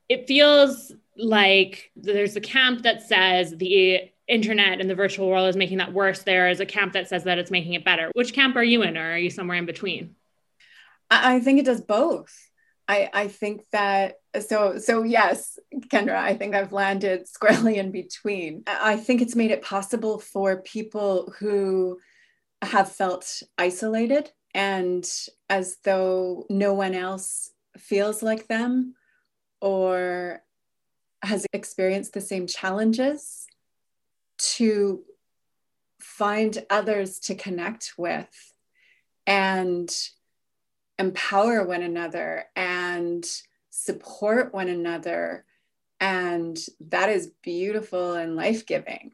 It 0.08 0.26
feels 0.26 0.92
like 1.16 1.90
there's 1.96 2.36
a 2.36 2.40
camp 2.40 2.82
that 2.82 3.02
says 3.02 3.56
the 3.56 4.10
internet 4.28 4.80
and 4.80 4.90
the 4.90 4.94
virtual 4.94 5.28
world 5.28 5.48
is 5.48 5.56
making 5.56 5.78
that 5.78 5.92
worse. 5.92 6.22
There 6.22 6.48
is 6.48 6.60
a 6.60 6.66
camp 6.66 6.92
that 6.94 7.08
says 7.08 7.24
that 7.24 7.38
it's 7.38 7.50
making 7.50 7.74
it 7.74 7.84
better. 7.84 8.10
Which 8.14 8.32
camp 8.32 8.56
are 8.56 8.64
you 8.64 8.82
in, 8.82 8.96
or 8.96 9.12
are 9.12 9.18
you 9.18 9.30
somewhere 9.30 9.56
in 9.56 9.66
between? 9.66 10.16
I 11.10 11.40
think 11.40 11.60
it 11.60 11.66
does 11.66 11.80
both. 11.80 12.45
I, 12.88 13.10
I 13.12 13.28
think 13.28 13.62
that 13.72 14.14
so 14.46 14.78
so 14.78 15.02
yes 15.02 15.58
kendra 15.88 16.16
i 16.16 16.34
think 16.34 16.54
i've 16.54 16.72
landed 16.72 17.26
squarely 17.36 17.78
in 17.78 17.90
between. 17.90 18.62
I 18.66 18.96
think 18.96 19.20
it's 19.20 19.36
made 19.36 19.50
it 19.50 19.62
possible 19.62 20.18
for 20.18 20.62
people 20.62 21.32
who 21.38 21.98
have 22.62 22.90
felt 22.90 23.42
isolated 23.58 24.30
and 24.54 25.06
as 25.50 25.76
though 25.84 26.46
no 26.48 26.74
one 26.74 26.94
else 26.94 27.50
feels 27.76 28.22
like 28.22 28.48
them 28.48 28.94
or 29.60 30.42
has 31.22 31.46
experienced 31.52 32.14
the 32.14 32.20
same 32.20 32.46
challenges 32.46 33.46
to 34.38 35.02
find 36.00 36.64
others 36.70 37.18
to 37.18 37.34
connect 37.34 37.94
with. 37.98 38.52
And 39.26 39.94
empower 40.98 41.64
one 41.66 41.82
another 41.82 42.44
and 42.54 43.24
support 43.70 44.52
one 44.54 44.68
another. 44.68 45.44
And 46.00 46.58
that 46.88 47.10
is 47.10 47.32
beautiful 47.42 48.14
and 48.14 48.36
life 48.36 48.66
giving 48.66 49.12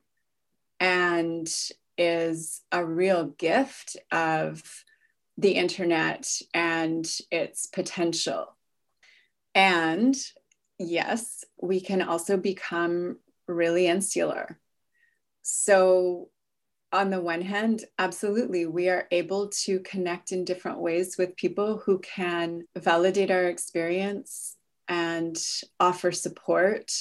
and 0.81 1.49
is 1.97 2.63
a 2.73 2.85
real 2.85 3.27
gift 3.27 3.97
of 4.11 4.63
the 5.39 5.53
internet 5.53 6.29
and 6.53 7.09
its 7.31 7.67
potential. 7.67 8.57
And 9.55 10.17
yes, 10.79 11.45
we 11.61 11.81
can 11.81 12.03
also 12.03 12.37
become 12.37 13.19
really 13.47 13.87
insular. 13.87 14.59
So 15.43 16.31
on 16.93 17.11
the 17.11 17.21
one 17.21 17.41
hand, 17.41 17.85
absolutely, 17.99 18.67
we 18.67 18.89
are 18.89 19.07
able 19.11 19.49
to 19.65 19.81
connect 19.81 20.33
in 20.33 20.45
different 20.45 20.79
ways 20.79 21.17
with 21.17 21.37
people 21.37 21.79
who 21.85 21.99
can 22.01 22.65
validate 22.77 23.31
our 23.31 23.45
experience 23.45 24.57
and 24.89 25.37
offer 25.81 26.13
support 26.13 26.93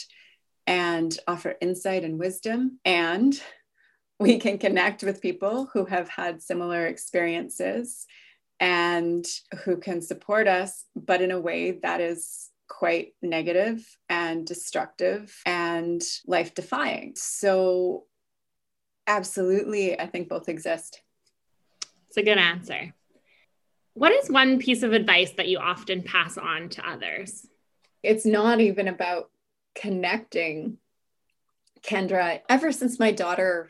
and 0.66 1.18
offer 1.28 1.56
insight 1.62 2.04
and 2.04 2.18
wisdom. 2.20 2.80
And 2.86 3.40
we 4.20 4.40
can 4.40 4.58
connect 4.58 5.04
with 5.04 5.22
people 5.22 5.70
who 5.74 5.86
have 5.86 6.08
had 6.08 6.42
similar 6.42 6.86
experiences 6.86 8.06
and 8.60 9.26
who 9.66 9.78
can 9.78 10.02
support 10.02 10.48
us, 10.48 10.86
but 10.96 11.22
in 11.22 11.32
a 11.32 11.40
way 11.40 11.72
that 11.84 12.00
is 12.00 12.50
quite 12.70 13.14
negative 13.22 13.86
and 14.08 14.46
destructive 14.46 15.42
and 15.46 16.02
life 16.28 16.54
defying. 16.54 17.14
So 17.16 18.06
Absolutely. 19.12 20.00
I 20.00 20.08
think 20.08 20.30
both 20.30 20.48
exist. 20.48 21.02
It's 22.08 22.16
a 22.16 22.24
good 22.24 22.38
answer. 22.38 22.94
What 23.94 24.14
is 24.14 24.30
one 24.30 24.58
piece 24.58 24.84
of 24.84 24.94
advice 24.94 25.32
that 25.32 25.50
you 25.50 25.58
often 25.58 26.02
pass 26.02 26.38
on 26.38 26.70
to 26.70 26.90
others? 26.90 27.46
It's 28.04 28.26
not 28.26 28.62
even 28.62 28.88
about 28.88 29.30
connecting, 29.76 30.78
Kendra. 31.82 32.40
Ever 32.48 32.72
since 32.72 33.00
my 33.00 33.12
daughter 33.12 33.68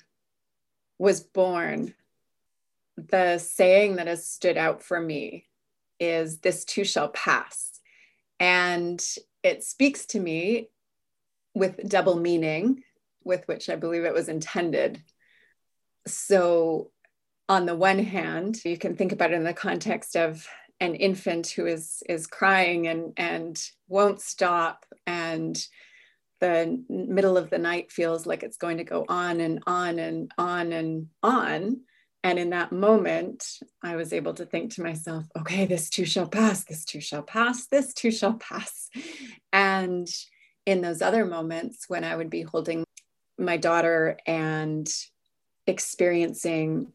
was 0.99 1.21
born, 1.21 1.95
the 2.95 3.39
saying 3.39 3.95
that 3.95 4.05
has 4.05 4.29
stood 4.29 4.57
out 4.57 4.83
for 4.83 5.01
me 5.01 5.47
is 5.99 6.37
this 6.37 6.65
too 6.65 6.83
shall 6.85 7.09
pass. 7.09 7.79
And 8.39 9.03
it 9.41 9.63
speaks 9.63 10.05
to 10.07 10.19
me 10.19 10.69
with 11.55 11.89
double 11.89 12.17
meaning, 12.17 12.83
with 13.23 13.47
which 13.47 13.71
I 13.71 13.75
believe 13.75 14.05
it 14.05 14.13
was 14.13 14.29
intended 14.29 15.01
so 16.07 16.91
on 17.49 17.65
the 17.65 17.75
one 17.75 17.99
hand 17.99 18.63
you 18.65 18.77
can 18.77 18.95
think 18.95 19.11
about 19.11 19.31
it 19.31 19.35
in 19.35 19.43
the 19.43 19.53
context 19.53 20.15
of 20.15 20.47
an 20.79 20.95
infant 20.95 21.47
who 21.47 21.65
is 21.65 22.03
is 22.09 22.27
crying 22.27 22.87
and 22.87 23.13
and 23.17 23.61
won't 23.87 24.21
stop 24.21 24.85
and 25.05 25.67
the 26.39 26.83
middle 26.89 27.37
of 27.37 27.51
the 27.51 27.59
night 27.59 27.91
feels 27.91 28.25
like 28.25 28.41
it's 28.41 28.57
going 28.57 28.77
to 28.77 28.83
go 28.83 29.05
on 29.07 29.39
and 29.39 29.63
on 29.67 29.99
and 29.99 30.31
on 30.37 30.73
and 30.73 31.07
on 31.21 31.81
And 32.23 32.37
in 32.37 32.51
that 32.51 32.71
moment, 32.71 33.45
I 33.81 33.95
was 33.95 34.13
able 34.13 34.33
to 34.35 34.45
think 34.45 34.73
to 34.73 34.83
myself, 34.83 35.25
okay, 35.37 35.65
this 35.65 35.89
too 35.89 36.05
shall 36.05 36.27
pass, 36.27 36.63
this 36.63 36.85
too 36.85 37.01
shall 37.01 37.23
pass, 37.23 37.67
this 37.67 37.93
too 37.93 38.11
shall 38.11 38.33
pass. 38.35 38.89
And 39.51 40.07
in 40.65 40.81
those 40.81 41.01
other 41.01 41.25
moments 41.25 41.85
when 41.87 42.03
I 42.03 42.15
would 42.15 42.29
be 42.29 42.43
holding 42.43 42.83
my 43.39 43.57
daughter 43.57 44.19
and 44.27 44.87
experiencing 45.67 46.91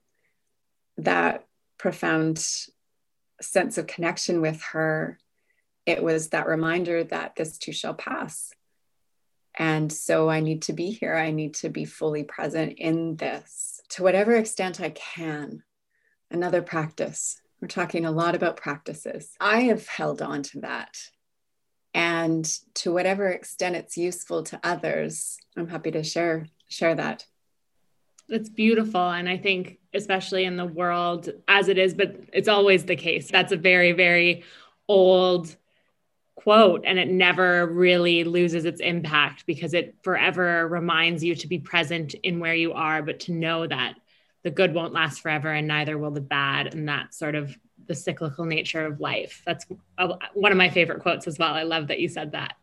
that 0.98 1.46
profound 1.78 2.38
sense 3.40 3.78
of 3.78 3.86
connection 3.86 4.40
with 4.40 4.62
her, 4.72 5.18
it 5.84 6.02
was 6.02 6.28
that 6.28 6.46
reminder 6.46 7.04
that 7.04 7.36
this 7.36 7.58
too 7.58 7.72
shall 7.72 7.94
pass. 7.94 8.52
And 9.56 9.90
so 9.90 10.28
I 10.28 10.40
need 10.40 10.62
to 10.62 10.72
be 10.72 10.90
here. 10.90 11.14
I 11.14 11.30
need 11.30 11.54
to 11.56 11.68
be 11.68 11.84
fully 11.84 12.24
present 12.24 12.74
in 12.78 13.16
this 13.16 13.80
to 13.90 14.02
whatever 14.02 14.34
extent 14.34 14.80
I 14.80 14.90
can. 14.90 15.62
Another 16.30 16.60
practice. 16.60 17.40
We're 17.60 17.68
talking 17.68 18.04
a 18.04 18.10
lot 18.10 18.34
about 18.34 18.56
practices. 18.56 19.30
I 19.40 19.62
have 19.62 19.86
held 19.86 20.20
on 20.20 20.42
to 20.44 20.60
that. 20.60 20.96
And 21.94 22.44
to 22.74 22.92
whatever 22.92 23.28
extent 23.28 23.76
it's 23.76 23.96
useful 23.96 24.42
to 24.44 24.60
others, 24.62 25.38
I'm 25.56 25.68
happy 25.68 25.90
to 25.92 26.02
share 26.02 26.46
share 26.68 26.94
that. 26.94 27.24
It's 28.28 28.48
beautiful. 28.48 29.08
And 29.10 29.28
I 29.28 29.36
think, 29.36 29.78
especially 29.94 30.44
in 30.44 30.56
the 30.56 30.66
world 30.66 31.30
as 31.48 31.68
it 31.68 31.78
is, 31.78 31.94
but 31.94 32.16
it's 32.32 32.48
always 32.48 32.84
the 32.84 32.96
case. 32.96 33.30
That's 33.30 33.52
a 33.52 33.56
very, 33.56 33.92
very 33.92 34.44
old 34.88 35.56
quote 36.36 36.84
and 36.86 36.98
it 36.98 37.08
never 37.08 37.66
really 37.66 38.22
loses 38.22 38.66
its 38.66 38.80
impact 38.80 39.44
because 39.46 39.74
it 39.74 39.96
forever 40.02 40.68
reminds 40.68 41.24
you 41.24 41.34
to 41.34 41.48
be 41.48 41.58
present 41.58 42.14
in 42.22 42.38
where 42.38 42.54
you 42.54 42.72
are 42.72 43.02
but 43.02 43.18
to 43.18 43.32
know 43.32 43.66
that 43.66 43.94
the 44.44 44.50
good 44.50 44.74
won't 44.74 44.92
last 44.92 45.22
forever 45.22 45.50
and 45.50 45.66
neither 45.66 45.98
will 45.98 46.10
the 46.10 46.20
bad 46.20 46.72
and 46.72 46.88
that's 46.88 47.18
sort 47.18 47.34
of 47.34 47.56
the 47.88 47.94
cyclical 47.94 48.44
nature 48.44 48.84
of 48.84 49.00
life 49.00 49.42
that's 49.46 49.66
one 50.34 50.52
of 50.52 50.58
my 50.58 50.68
favorite 50.68 51.00
quotes 51.00 51.26
as 51.26 51.38
well 51.38 51.54
i 51.54 51.62
love 51.62 51.88
that 51.88 52.00
you 52.00 52.08
said 52.08 52.32
that 52.32 52.54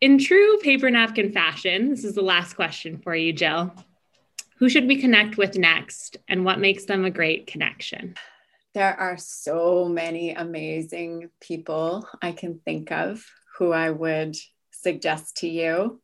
in 0.00 0.18
true 0.18 0.58
paper 0.58 0.90
napkin 0.90 1.32
fashion 1.32 1.90
this 1.90 2.04
is 2.04 2.14
the 2.14 2.22
last 2.22 2.54
question 2.54 2.98
for 2.98 3.14
you 3.14 3.32
jill 3.32 3.72
who 4.58 4.68
should 4.68 4.86
we 4.86 5.00
connect 5.00 5.36
with 5.36 5.58
next 5.58 6.16
and 6.28 6.44
what 6.44 6.60
makes 6.60 6.84
them 6.84 7.04
a 7.04 7.10
great 7.10 7.46
connection 7.46 8.14
there 8.74 8.98
are 8.98 9.16
so 9.16 9.88
many 9.88 10.32
amazing 10.32 11.30
people 11.40 12.08
I 12.20 12.32
can 12.32 12.58
think 12.58 12.90
of 12.90 13.24
who 13.56 13.70
I 13.70 13.90
would 13.90 14.36
suggest 14.72 15.38
to 15.38 15.48
you. 15.48 16.02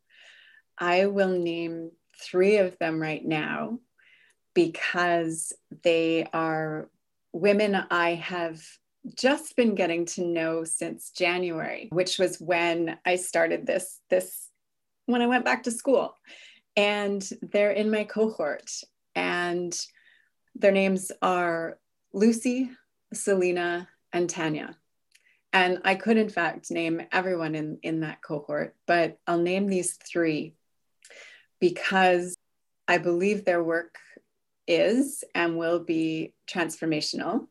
I 0.77 1.07
will 1.07 1.37
name 1.37 1.91
three 2.17 2.57
of 2.57 2.77
them 2.79 3.01
right 3.01 3.23
now 3.23 3.79
because 4.53 5.53
they 5.83 6.27
are 6.33 6.89
women 7.33 7.75
I 7.75 8.15
have 8.15 8.61
just 9.15 9.55
been 9.57 9.75
getting 9.75 10.05
to 10.05 10.25
know 10.25 10.63
since 10.63 11.11
January, 11.11 11.89
which 11.91 12.19
was 12.19 12.39
when 12.39 12.97
I 13.05 13.17
started 13.17 13.65
this 13.65 13.99
this 14.09 14.47
when 15.07 15.21
I 15.21 15.27
went 15.27 15.43
back 15.43 15.63
to 15.63 15.71
school. 15.71 16.15
And 16.75 17.27
they're 17.41 17.71
in 17.71 17.91
my 17.91 18.05
cohort 18.05 18.71
and 19.15 19.77
their 20.55 20.71
names 20.71 21.11
are 21.21 21.79
Lucy, 22.13 22.71
Selena, 23.13 23.87
and 24.13 24.29
Tanya. 24.29 24.77
And 25.53 25.79
I 25.83 25.95
could, 25.95 26.17
in 26.17 26.29
fact, 26.29 26.71
name 26.71 27.01
everyone 27.11 27.55
in, 27.55 27.79
in 27.83 28.01
that 28.01 28.21
cohort, 28.21 28.75
but 28.87 29.17
I'll 29.27 29.41
name 29.41 29.67
these 29.67 29.97
three 30.09 30.55
because 31.59 32.35
I 32.87 32.97
believe 32.97 33.43
their 33.43 33.63
work 33.63 33.95
is 34.67 35.23
and 35.35 35.57
will 35.57 35.79
be 35.79 36.33
transformational. 36.49 37.47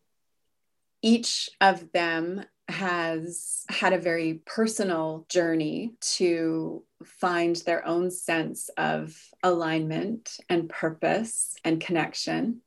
Each 1.03 1.51
of 1.61 1.93
them 1.93 2.45
has 2.69 3.65
had 3.69 3.93
a 3.93 3.99
very 3.99 4.43
personal 4.47 5.27
journey 5.29 5.95
to 6.01 6.85
find 7.05 7.57
their 7.57 7.87
own 7.87 8.11
sense 8.11 8.69
of 8.77 9.17
alignment 9.43 10.37
and 10.49 10.69
purpose 10.69 11.55
and 11.65 11.81
connection. 11.81 12.61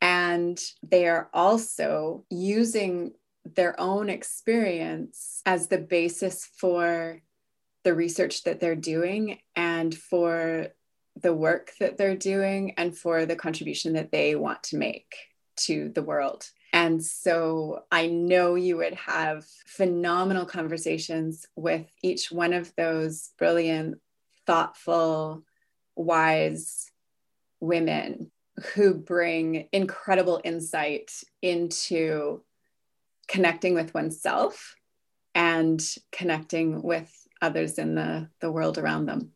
And 0.00 0.58
they 0.82 1.08
are 1.08 1.28
also 1.34 2.24
using 2.30 3.12
their 3.44 3.78
own 3.80 4.08
experience 4.08 5.42
as 5.44 5.68
the 5.68 5.78
basis 5.78 6.48
for 6.58 7.20
the 7.84 7.94
research 7.94 8.44
that 8.44 8.60
they're 8.60 8.76
doing 8.76 9.38
and 9.56 9.94
for 9.94 10.68
the 11.20 11.34
work 11.34 11.72
that 11.80 11.96
they're 11.96 12.16
doing 12.16 12.74
and 12.76 12.96
for 12.96 13.26
the 13.26 13.36
contribution 13.36 13.94
that 13.94 14.12
they 14.12 14.34
want 14.34 14.62
to 14.64 14.76
make 14.76 15.14
to 15.56 15.90
the 15.94 16.02
world. 16.02 16.48
And 16.72 17.04
so 17.04 17.84
I 17.90 18.06
know 18.06 18.54
you 18.54 18.76
would 18.76 18.94
have 18.94 19.44
phenomenal 19.66 20.46
conversations 20.46 21.46
with 21.56 21.86
each 22.02 22.30
one 22.30 22.52
of 22.52 22.74
those 22.76 23.30
brilliant, 23.38 24.00
thoughtful, 24.46 25.44
wise 25.96 26.90
women 27.60 28.30
who 28.74 28.94
bring 28.94 29.68
incredible 29.72 30.40
insight 30.44 31.12
into 31.42 32.42
connecting 33.28 33.74
with 33.74 33.94
oneself 33.94 34.76
and 35.34 35.82
connecting 36.12 36.82
with 36.82 37.10
others 37.40 37.78
in 37.78 37.94
the, 37.94 38.28
the 38.40 38.50
world 38.50 38.78
around 38.78 39.06
them. 39.06 39.32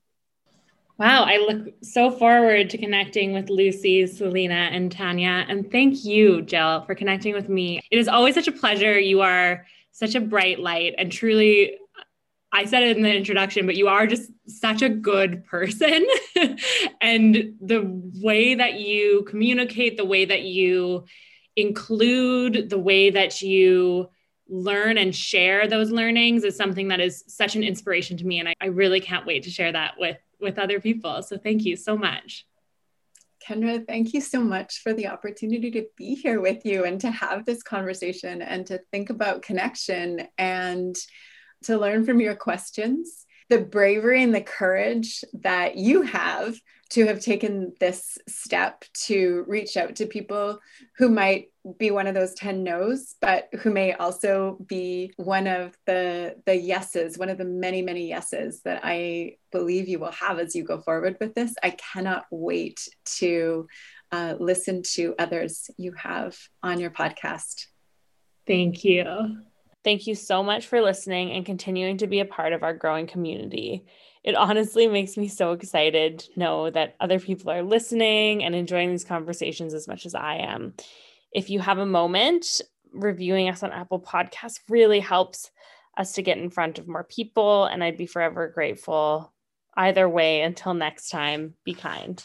Wow, 0.97 1.25
I 1.25 1.39
look 1.39 1.75
so 1.83 2.11
forward 2.11 2.71
to 2.71 2.79
connecting 2.79 3.33
with 3.33 3.51
Lucy, 3.51 4.07
Selena, 4.07 4.69
and 4.73 4.93
Tanya. 4.93 5.45
And 5.49 5.71
thank 5.71 6.05
you, 6.05 6.43
Jill, 6.43 6.83
for 6.83 6.95
connecting 6.95 7.35
with 7.35 7.49
me. 7.49 7.81
It 7.91 7.99
is 7.99 8.07
always 8.07 8.35
such 8.35 8.47
a 8.47 8.53
pleasure. 8.53 8.99
You 8.99 9.21
are 9.23 9.67
such 9.91 10.15
a 10.15 10.21
bright 10.21 10.61
light 10.61 10.95
and 10.99 11.11
truly 11.11 11.79
I 12.55 12.67
said 12.67 12.85
it 12.85 12.97
in 12.97 13.03
the 13.03 13.13
introduction, 13.13 13.67
but 13.67 13.75
you 13.75 13.89
are 13.89 14.07
just 14.07 14.31
such 14.47 14.81
a 14.81 14.89
good 14.89 15.45
person. 15.45 16.07
and 17.01 17.55
the 17.61 17.83
way 18.23 18.55
that 18.55 18.75
you 18.75 19.25
communicate, 19.29 19.97
the 19.97 20.05
way 20.05 20.25
that 20.25 20.43
you 20.43 21.05
include, 21.57 22.71
the 22.71 22.79
way 22.79 23.11
that 23.11 23.43
you 23.43 24.09
learn 24.49 24.99
and 24.99 25.15
share 25.15 25.67
those 25.67 25.91
learnings 25.91 26.45
is 26.45 26.57
something 26.57 26.89
that 26.89 27.01
is 27.01 27.25
such 27.27 27.57
an 27.57 27.63
inspiration 27.63 28.17
to 28.19 28.27
me. 28.27 28.41
And 28.41 28.49
I, 28.49 28.55
I 28.61 28.67
really 28.67 29.01
can't 29.01 29.27
wait 29.27 29.43
to 29.45 29.51
share 29.51 29.73
that 29.73 29.95
with, 29.99 30.19
with 30.41 30.59
other 30.59 30.81
people. 30.81 31.23
So 31.23 31.39
thank 31.39 31.65
you 31.65 31.77
so 31.77 31.97
much. 31.97 32.47
Kendra, 33.47 33.87
thank 33.87 34.15
you 34.15 34.21
so 34.21 34.41
much 34.41 34.81
for 34.83 34.95
the 34.95 35.09
opportunity 35.09 35.71
to 35.71 35.87
be 35.97 36.15
here 36.15 36.41
with 36.41 36.65
you 36.65 36.85
and 36.85 37.01
to 37.03 37.11
have 37.11 37.45
this 37.45 37.63
conversation 37.63 38.41
and 38.41 38.67
to 38.67 38.81
think 38.91 39.11
about 39.11 39.43
connection 39.43 40.27
and 40.39 40.97
to 41.65 41.79
learn 41.79 42.05
from 42.05 42.21
your 42.21 42.35
questions, 42.35 43.27
the 43.51 43.61
bravery 43.61 44.23
and 44.23 44.35
the 44.35 44.41
courage 44.41 45.25
that 45.35 45.77
you 45.77 46.03
have 46.03 46.57
to 46.95 47.07
have 47.07 47.21
taken 47.21 47.73
this 47.81 48.19
step 48.27 48.85
to 48.93 49.45
reach 49.47 49.77
out 49.77 49.97
to 49.97 50.07
people 50.07 50.59
who 50.97 51.09
might 51.09 51.51
be 51.79 51.91
one 51.91 52.07
of 52.07 52.15
those 52.15 52.35
10 52.35 52.63
no's 52.63 53.15
but 53.23 53.49
who 53.61 53.71
may 53.71 53.95
also 53.95 54.59
be 54.67 55.11
one 55.17 55.47
of 55.47 55.75
the 55.87 56.37
the 56.45 56.55
yeses 56.55 57.17
one 57.17 57.31
of 57.31 57.39
the 57.39 57.45
many 57.45 57.81
many 57.81 58.07
yeses 58.07 58.61
that 58.63 58.81
i 58.85 59.35
believe 59.55 59.89
you 59.89 60.01
will 60.01 60.11
have 60.11 60.39
as 60.39 60.55
you 60.55 60.65
go 60.65 60.81
forward 60.81 61.17
with 61.21 61.33
this. 61.35 61.55
I 61.63 61.71
cannot 61.71 62.27
wait 62.31 62.87
to 63.19 63.69
uh, 64.13 64.35
listen 64.39 64.83
to 64.95 65.15
others 65.19 65.71
you 65.79 65.93
have 65.93 66.37
on 66.63 66.81
your 66.81 66.91
podcast. 66.91 67.67
Thank 68.47 68.85
you. 68.85 69.05
Thank 69.85 70.07
you 70.07 70.17
so 70.17 70.43
much 70.43 70.67
for 70.67 70.83
listening 70.83 71.31
and 71.31 71.47
continuing 71.47 71.99
to 71.99 72.09
be 72.09 72.19
a 72.19 72.25
part 72.25 72.53
of 72.53 72.63
our 72.65 72.75
growing 72.75 73.07
community. 73.07 73.87
It 74.25 74.35
honestly 74.35 74.89
makes 74.89 75.19
me 75.19 75.29
so 75.29 75.53
excited 75.53 76.21
to 76.21 76.41
know 76.41 76.71
that 76.71 76.97
other 76.99 77.21
people 77.21 77.51
are 77.51 77.63
listening 77.63 78.43
and 78.43 78.55
enjoying 78.55 78.91
these 78.91 79.05
conversations 79.05 79.75
as 79.75 79.87
much 79.87 80.07
as 80.07 80.15
I 80.15 80.37
am. 80.37 80.75
If 81.31 81.51
you 81.51 81.61
have 81.61 81.79
a 81.79 81.87
moment, 81.87 82.63
reviewing 82.93 83.51
us 83.51 83.63
on 83.63 83.73
Apple 83.73 84.01
Podcasts 84.01 84.61
really 84.69 85.01
helps 85.01 85.51
us 85.99 86.13
to 86.13 86.23
get 86.23 86.39
in 86.39 86.49
front 86.49 86.79
of 86.79 86.89
more 86.89 87.05
people, 87.05 87.67
and 87.67 87.85
I'd 87.85 87.99
be 87.99 88.07
forever 88.07 88.49
grateful. 88.49 89.33
Either 89.77 90.09
way, 90.09 90.41
until 90.41 90.73
next 90.73 91.11
time, 91.11 91.55
be 91.65 91.75
kind. 91.75 92.25